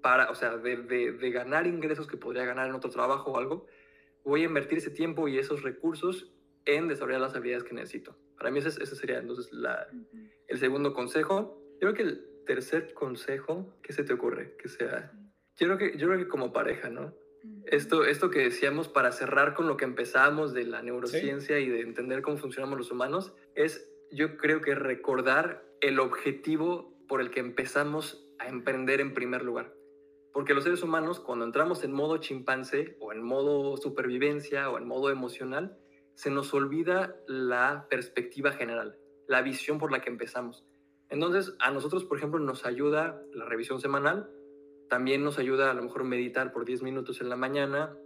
[0.00, 3.66] para, o sea, de ganar ingresos que podría ganar en otro trabajo o algo,
[4.24, 6.32] voy a invertir ese tiempo y esos recursos
[6.66, 8.16] en desarrollar las habilidades que necesito.
[8.36, 9.88] Para mí ese, ese sería entonces la,
[10.48, 11.60] el segundo consejo.
[11.74, 14.56] Yo creo que el tercer consejo, ¿qué se te ocurre?
[14.56, 15.12] Que sea,
[15.56, 17.14] yo creo que, yo creo que como pareja, ¿no?
[17.66, 21.80] Esto, esto que decíamos para cerrar con lo que empezamos de la neurociencia y de
[21.80, 27.40] entender cómo funcionamos los humanos, es yo creo que recordar el objetivo por el que
[27.40, 29.74] empezamos a emprender en primer lugar.
[30.32, 34.86] Porque los seres humanos, cuando entramos en modo chimpancé o en modo supervivencia o en
[34.86, 35.78] modo emocional,
[36.14, 38.96] se nos olvida la perspectiva general,
[39.26, 40.64] la visión por la que empezamos.
[41.08, 44.30] Entonces, a nosotros, por ejemplo, nos ayuda la revisión semanal,
[44.88, 47.96] También nos ayuda a lo mejor meditar por 10 minutos en la mañana.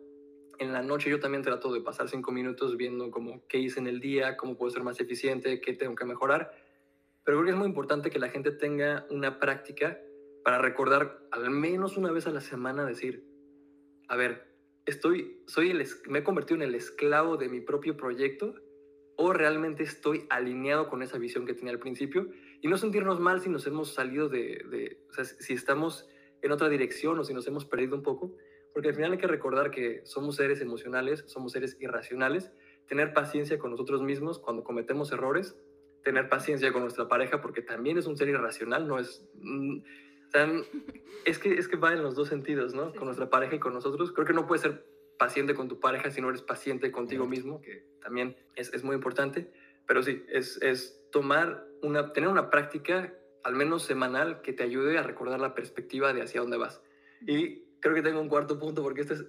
[0.58, 3.88] En la noche yo también trato de pasar 5 minutos viendo como qué hice en
[3.88, 6.52] el día, cómo puedo ser más eficiente, qué tengo que mejorar.
[7.24, 9.98] Pero creo que es muy importante que la gente tenga una práctica
[10.44, 13.24] para recordar al menos una vez a la semana decir,
[14.08, 14.48] a ver,
[14.88, 18.54] estoy, soy el, me he convertido en el esclavo de mi propio proyecto
[19.16, 22.28] o realmente estoy alineado con esa visión que tenía al principio
[22.62, 24.98] y no sentirnos mal si nos hemos salido de,
[25.40, 26.08] si estamos
[26.40, 28.34] en otra dirección o si nos hemos perdido un poco,
[28.72, 32.52] porque al final hay que recordar que somos seres emocionales, somos seres irracionales,
[32.86, 35.56] tener paciencia con nosotros mismos cuando cometemos errores,
[36.04, 39.28] tener paciencia con nuestra pareja porque también es un ser irracional, no es...
[40.34, 40.62] Mm,
[41.24, 42.92] es que, es que va en los dos sentidos, ¿no?
[42.94, 44.12] Con nuestra pareja y con nosotros.
[44.12, 44.84] Creo que no puedes ser
[45.18, 48.94] paciente con tu pareja si no eres paciente contigo mismo, que también es, es muy
[48.94, 49.50] importante.
[49.86, 54.98] Pero sí, es, es tomar una, tener una práctica, al menos semanal, que te ayude
[54.98, 56.82] a recordar la perspectiva de hacia dónde vas.
[57.26, 59.24] Y creo que tengo un cuarto punto porque este es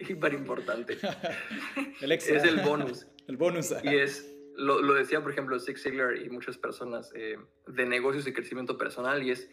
[0.10, 0.98] hiper importante.
[2.00, 3.06] el Es el bonus.
[3.26, 3.74] el bonus.
[3.82, 8.26] y es, lo, lo, decía, por ejemplo, Zig Ziglar y muchas personas eh, de negocios
[8.26, 9.50] y crecimiento personal, y es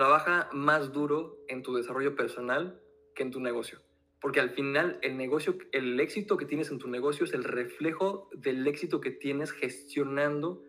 [0.00, 2.80] trabaja más duro en tu desarrollo personal
[3.14, 3.82] que en tu negocio.
[4.18, 8.30] Porque al final el negocio, el éxito que tienes en tu negocio es el reflejo
[8.32, 10.62] del éxito que tienes gestionando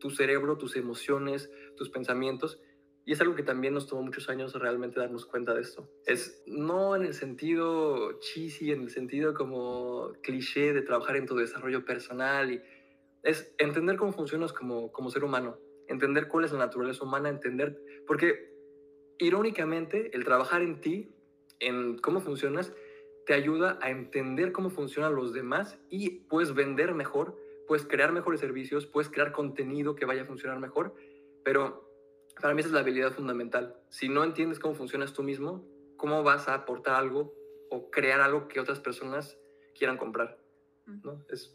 [0.00, 2.62] tu cerebro, tus emociones, tus pensamientos.
[3.04, 5.86] Y es algo que también nos tomó muchos años realmente darnos cuenta de esto.
[6.06, 11.36] Es no en el sentido cheesy, en el sentido como cliché de trabajar en tu
[11.36, 12.52] desarrollo personal.
[12.52, 12.62] Y
[13.22, 15.58] es entender cómo funcionas como, como ser humano,
[15.88, 18.47] entender cuál es la naturaleza humana, entender, porque
[19.18, 21.14] irónicamente, el trabajar en ti,
[21.60, 22.72] en cómo funcionas,
[23.26, 28.40] te ayuda a entender cómo funcionan los demás y puedes vender mejor, puedes crear mejores
[28.40, 30.94] servicios, puedes crear contenido que vaya a funcionar mejor,
[31.44, 31.88] pero
[32.40, 33.76] para mí esa es la habilidad fundamental.
[33.90, 35.64] Si no entiendes cómo funcionas tú mismo,
[35.96, 37.34] ¿cómo vas a aportar algo
[37.70, 39.38] o crear algo que otras personas
[39.76, 40.38] quieran comprar?
[40.86, 41.24] ¿no?
[41.28, 41.54] Es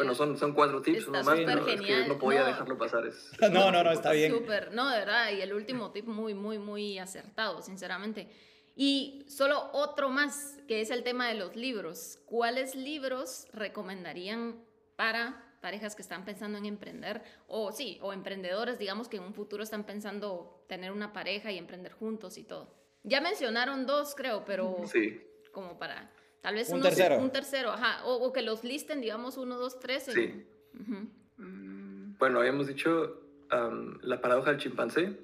[0.00, 3.06] bueno, son, son cuatro tips, uno más, pero es que no podía dejarlo pasar.
[3.06, 4.32] Es, no, no, no, está bien.
[4.32, 8.28] Súper, no, de verdad, y el último tip muy, muy, muy acertado, sinceramente.
[8.74, 12.18] Y solo otro más, que es el tema de los libros.
[12.24, 14.64] ¿Cuáles libros recomendarían
[14.96, 17.22] para parejas que están pensando en emprender?
[17.46, 21.58] O sí, o emprendedores, digamos, que en un futuro están pensando tener una pareja y
[21.58, 22.74] emprender juntos y todo.
[23.02, 25.20] Ya mencionaron dos, creo, pero sí.
[25.52, 26.10] como para
[26.40, 27.18] Tal vez un tercero.
[27.18, 28.04] Un tercero, ajá.
[28.04, 30.04] O, que los listen, digamos, uno, dos, tres.
[30.04, 30.46] Sí.
[30.72, 32.16] Mm.
[32.18, 33.22] Bueno, habíamos dicho
[33.52, 35.18] um, La paradoja del chimpancé,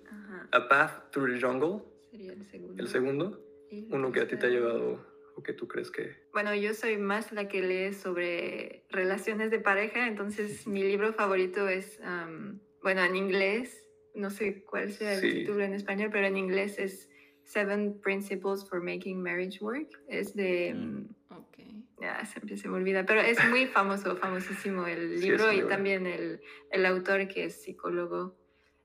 [0.51, 1.83] A Path Through the Jungle.
[2.11, 2.83] Sería el segundo.
[2.83, 3.43] El segundo.
[3.91, 5.05] Uno que a ti te ha llevado
[5.37, 6.17] o que tú crees que...
[6.33, 11.69] Bueno, yo soy más la que lee sobre relaciones de pareja, entonces mi libro favorito
[11.69, 16.39] es, um, bueno, en inglés, no sé cuál sea el título en español, pero en
[16.39, 17.11] inglés es
[17.47, 19.89] Seven Principles for Making Marriage Work.
[20.09, 20.75] Es de...
[20.75, 20.79] Mm.
[20.79, 21.59] Mm, ok.
[22.01, 26.41] Ya, siempre se me olvida, pero es muy famoso, famosísimo el libro y también el,
[26.71, 28.37] el, autor que es psicólogo.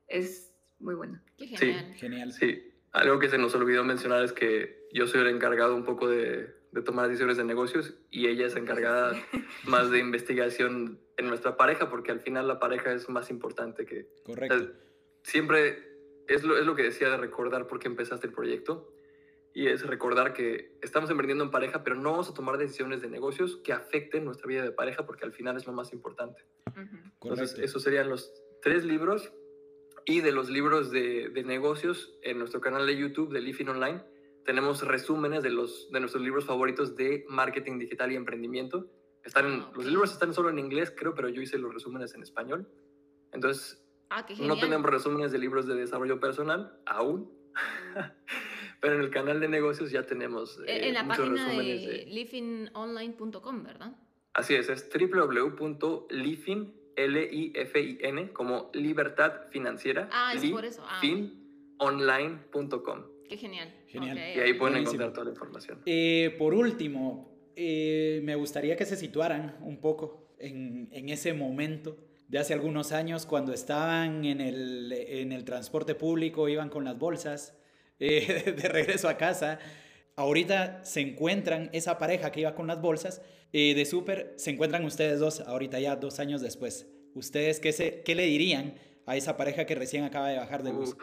[0.07, 1.19] Es muy bueno.
[1.37, 1.87] Qué genial.
[1.93, 2.31] Sí, genial.
[2.31, 6.07] Sí, algo que se nos olvidó mencionar es que yo soy el encargado un poco
[6.07, 9.13] de, de tomar decisiones de negocios y ella es encargada
[9.65, 14.07] más de investigación en nuestra pareja porque al final la pareja es más importante que...
[14.23, 14.71] Correcto.
[15.23, 15.90] siempre
[16.33, 18.93] es lo, es lo que decía de recordar por qué empezaste el proyecto.
[19.53, 23.09] Y es recordar que estamos emprendiendo en pareja, pero no vamos a tomar decisiones de
[23.09, 26.45] negocios que afecten nuestra vida de pareja, porque al final es lo más importante.
[27.21, 29.33] Entonces, esos serían los tres libros.
[30.05, 34.01] Y de los libros de, de, negocios, en nuestro canal de YouTube de Living Online,
[34.45, 38.89] tenemos resúmenes de, los, de nuestros libros favoritos de marketing digital y emprendimiento.
[39.23, 42.23] Están, ah, Los libros están solo en inglés, creo, pero yo hice los resúmenes en
[42.23, 42.67] español.
[43.31, 43.83] Entonces,
[44.13, 47.31] Ah, no tenemos resúmenes de libros de desarrollo personal aún,
[48.81, 53.95] pero en el canal de negocios ya tenemos eh, en la página de, lifingonline.com, ¿verdad?
[54.33, 60.09] Así es, es www.lifin, L-I-F-I-N, como libertad financiera.
[60.11, 60.83] Ah, es por eso.
[60.85, 63.03] Ah, finonline.com.
[63.29, 63.73] Qué genial.
[63.87, 64.17] Genial.
[64.17, 65.83] y ahí pueden encontrar toda la información.
[65.85, 72.10] Eh, por último, eh, me gustaría que se situaran un poco en, en ese momento
[72.31, 76.97] de hace algunos años cuando estaban en el, en el transporte público, iban con las
[76.97, 77.57] bolsas
[77.99, 79.59] eh, de regreso a casa.
[80.15, 83.21] Ahorita se encuentran esa pareja que iba con las bolsas
[83.51, 86.87] eh, de súper, se encuentran ustedes dos, ahorita ya dos años después.
[87.15, 88.75] ¿Ustedes qué, se, qué le dirían
[89.05, 90.95] a esa pareja que recién acaba de bajar de bus?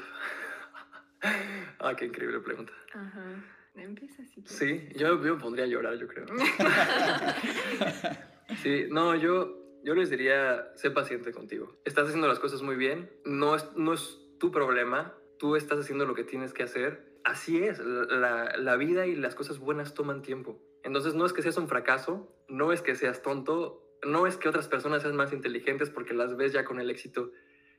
[1.79, 2.73] ah, qué increíble pregunta.
[2.95, 3.45] Ajá.
[3.75, 4.43] Empieza así.
[4.47, 6.25] Sí, yo, yo me pondría a llorar, yo creo.
[8.63, 11.77] sí, no, yo yo les diría, sé paciente contigo.
[11.85, 16.05] Estás haciendo las cosas muy bien, no es, no es tu problema, tú estás haciendo
[16.07, 17.07] lo que tienes que hacer.
[17.25, 20.61] así es, la, la, vida y las cosas buenas toman tiempo.
[20.83, 24.49] Entonces no es que seas un fracaso, no es que seas tonto, no es que
[24.49, 27.33] otras personas sean más inteligentes porque las ves ya con el éxito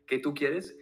[0.06, 0.78] que tú quieres,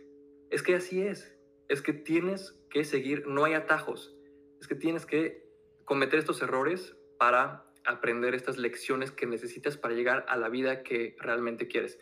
[0.49, 1.37] es que así es,
[1.67, 4.17] es que tienes que seguir, no hay atajos,
[4.59, 5.47] es que tienes que
[5.85, 11.15] cometer estos errores para aprender estas lecciones que necesitas para llegar a la vida que
[11.19, 11.99] realmente quieres.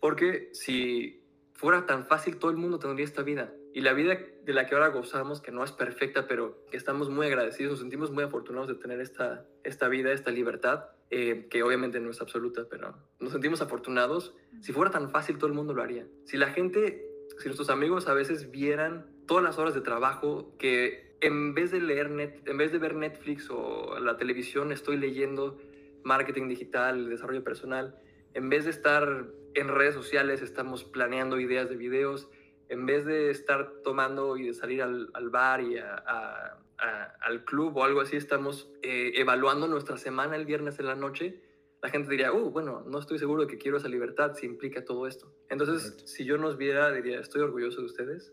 [0.00, 1.22] Porque si
[1.52, 3.52] fuera tan fácil, todo el mundo tendría esta vida.
[3.72, 7.10] Y la vida de la que ahora gozamos, que no es perfecta, pero que estamos
[7.10, 11.62] muy agradecidos, nos sentimos muy afortunados de tener esta, esta vida, esta libertad, eh, que
[11.62, 14.34] obviamente no es absoluta, pero nos sentimos afortunados.
[14.60, 16.06] Si fuera tan fácil, todo el mundo lo haría.
[16.24, 17.06] Si la gente,
[17.38, 21.80] si nuestros amigos a veces vieran todas las horas de trabajo que en vez de
[21.80, 25.58] leer net, en vez de ver Netflix o la televisión, estoy leyendo
[26.02, 27.98] marketing digital, desarrollo personal,
[28.34, 32.28] en vez de estar en redes sociales, estamos planeando ideas de videos,
[32.68, 38.00] en vez de estar tomando y de salir al, bar y al club o algo
[38.00, 41.40] así, estamos eh, evaluando nuestra semana el viernes en la noche,
[41.82, 44.84] la gente diría, uh, bueno, no estoy seguro de que quiero esa libertad si implica
[44.84, 45.32] todo esto.
[45.48, 48.32] Entonces, si yo nos viera, diría, estoy orgulloso de ustedes.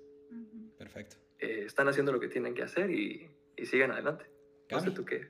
[0.77, 1.17] Perfecto.
[1.43, 4.25] Eh, están haciendo lo que tienen que hacer y, y sigan adelante.
[4.71, 5.27] No sé tú qué,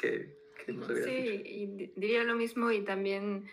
[0.00, 3.46] qué, qué nos Sí, y diría lo mismo y también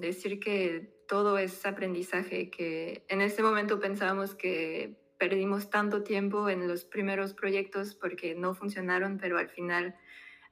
[0.00, 6.66] decir que todo es aprendizaje, que en este momento pensábamos que perdimos tanto tiempo en
[6.68, 9.94] los primeros proyectos porque no funcionaron, pero al final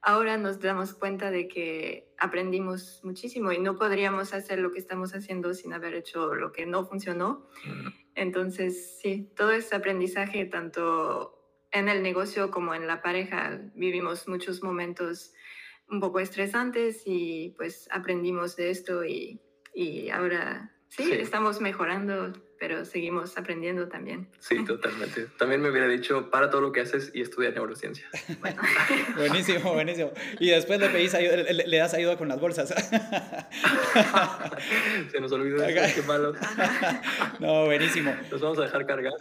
[0.01, 5.13] ahora nos damos cuenta de que aprendimos muchísimo y no podríamos hacer lo que estamos
[5.13, 7.47] haciendo sin haber hecho lo que no funcionó.
[8.15, 11.37] Entonces, sí, todo es aprendizaje, tanto
[11.71, 13.61] en el negocio como en la pareja.
[13.75, 15.33] Vivimos muchos momentos
[15.89, 19.41] un poco estresantes y pues aprendimos de esto y,
[19.73, 24.27] y ahora sí, estamos mejorando, pero seguimos aprendiendo también.
[24.37, 25.25] Sí, totalmente.
[25.39, 28.05] También me hubiera dicho, para todo lo que haces y estudia neurociencia.
[29.17, 30.11] buenísimo, buenísimo.
[30.39, 32.69] Y después le pedís ayuda, le, das ayuda con las bolsas.
[35.11, 36.33] Se nos olvidó eso, qué malo.
[37.39, 38.13] no, buenísimo.
[38.29, 39.13] Nos vamos a dejar cargar.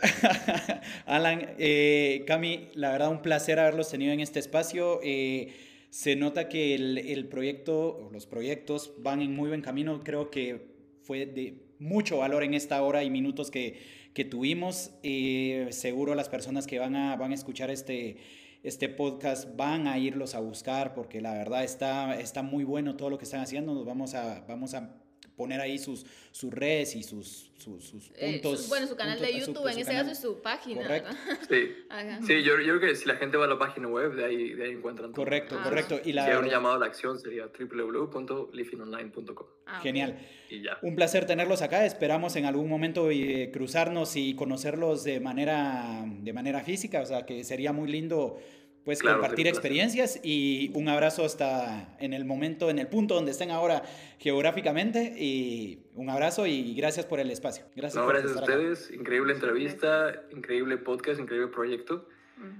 [1.07, 5.01] Alan, eh, Cami, la verdad un placer haberlos tenido en este espacio.
[5.03, 5.57] Eh,
[5.88, 10.03] se nota que el, el proyecto, los proyectos van en muy buen camino.
[10.05, 10.68] Creo que
[11.03, 13.80] fue de mucho valor en esta hora y minutos que,
[14.14, 14.92] que tuvimos.
[15.03, 18.16] Eh, seguro las personas que van a, van a escuchar este,
[18.62, 23.11] este podcast van a irlos a buscar porque la verdad está, está muy bueno todo
[23.11, 23.74] lo que están haciendo.
[23.74, 24.94] Nos vamos a, vamos a
[25.41, 28.68] poner ahí sus, sus redes y sus, sus, eh, puntos.
[28.68, 30.82] bueno, su canal de YouTube, en ese caso es su página.
[30.82, 31.16] Correcto.
[31.49, 31.72] Sí,
[32.26, 34.53] sí yo, yo, creo que si la gente va a la página web, de ahí,
[34.53, 35.24] de ahí encuentran todo.
[35.24, 35.62] Correcto, ah.
[35.64, 35.99] correcto.
[36.05, 39.47] Y la, si hay un llamado a la acción sería www.lifinonline.com.
[39.64, 40.18] Ah, Genial.
[40.51, 40.76] Y ya.
[40.82, 41.86] Un placer tenerlos acá.
[41.86, 47.01] Esperamos en algún momento eh, cruzarnos y conocerlos de manera, de manera física.
[47.01, 48.38] O sea, que sería muy lindo
[48.84, 53.50] pues compartir experiencias y un abrazo hasta en el momento, en el punto donde estén
[53.50, 53.82] ahora
[54.18, 57.64] geográficamente y un abrazo y gracias por el espacio.
[57.76, 62.06] Gracias, gracias a ustedes, increíble entrevista, increíble podcast, increíble proyecto.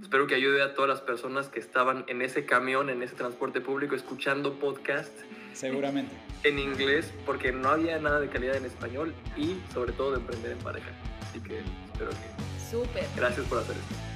[0.03, 3.63] Espero que ayude a todas las personas que estaban en ese camión, en ese transporte
[3.63, 5.11] público, escuchando podcast.
[5.55, 6.15] Seguramente.
[6.45, 10.53] En inglés, porque no había nada de calidad en español y sobre todo de emprender
[10.53, 10.91] en pareja.
[11.23, 11.61] Así que
[11.93, 12.71] espero que...
[12.71, 13.05] Súper.
[13.17, 14.10] Gracias por hacer esto.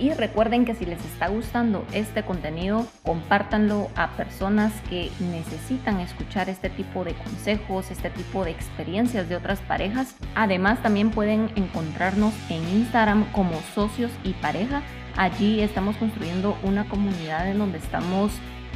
[0.00, 6.48] Y recuerden que si les está gustando este contenido, compártanlo a personas que necesitan escuchar
[6.48, 10.16] este tipo de consejos, este tipo de experiencias de otras parejas.
[10.34, 14.80] Además, también pueden encontrarnos en Instagram como socios y pareja.
[15.18, 18.32] Allí estamos construyendo una comunidad en donde estamos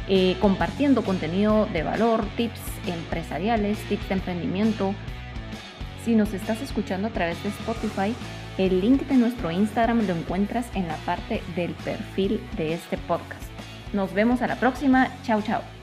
[0.07, 4.93] eh, compartiendo contenido de valor, tips empresariales, tips de emprendimiento.
[6.03, 8.13] Si nos estás escuchando a través de Spotify,
[8.57, 13.49] el link de nuestro Instagram lo encuentras en la parte del perfil de este podcast.
[13.93, 15.09] Nos vemos a la próxima.
[15.23, 15.74] Chao, chao.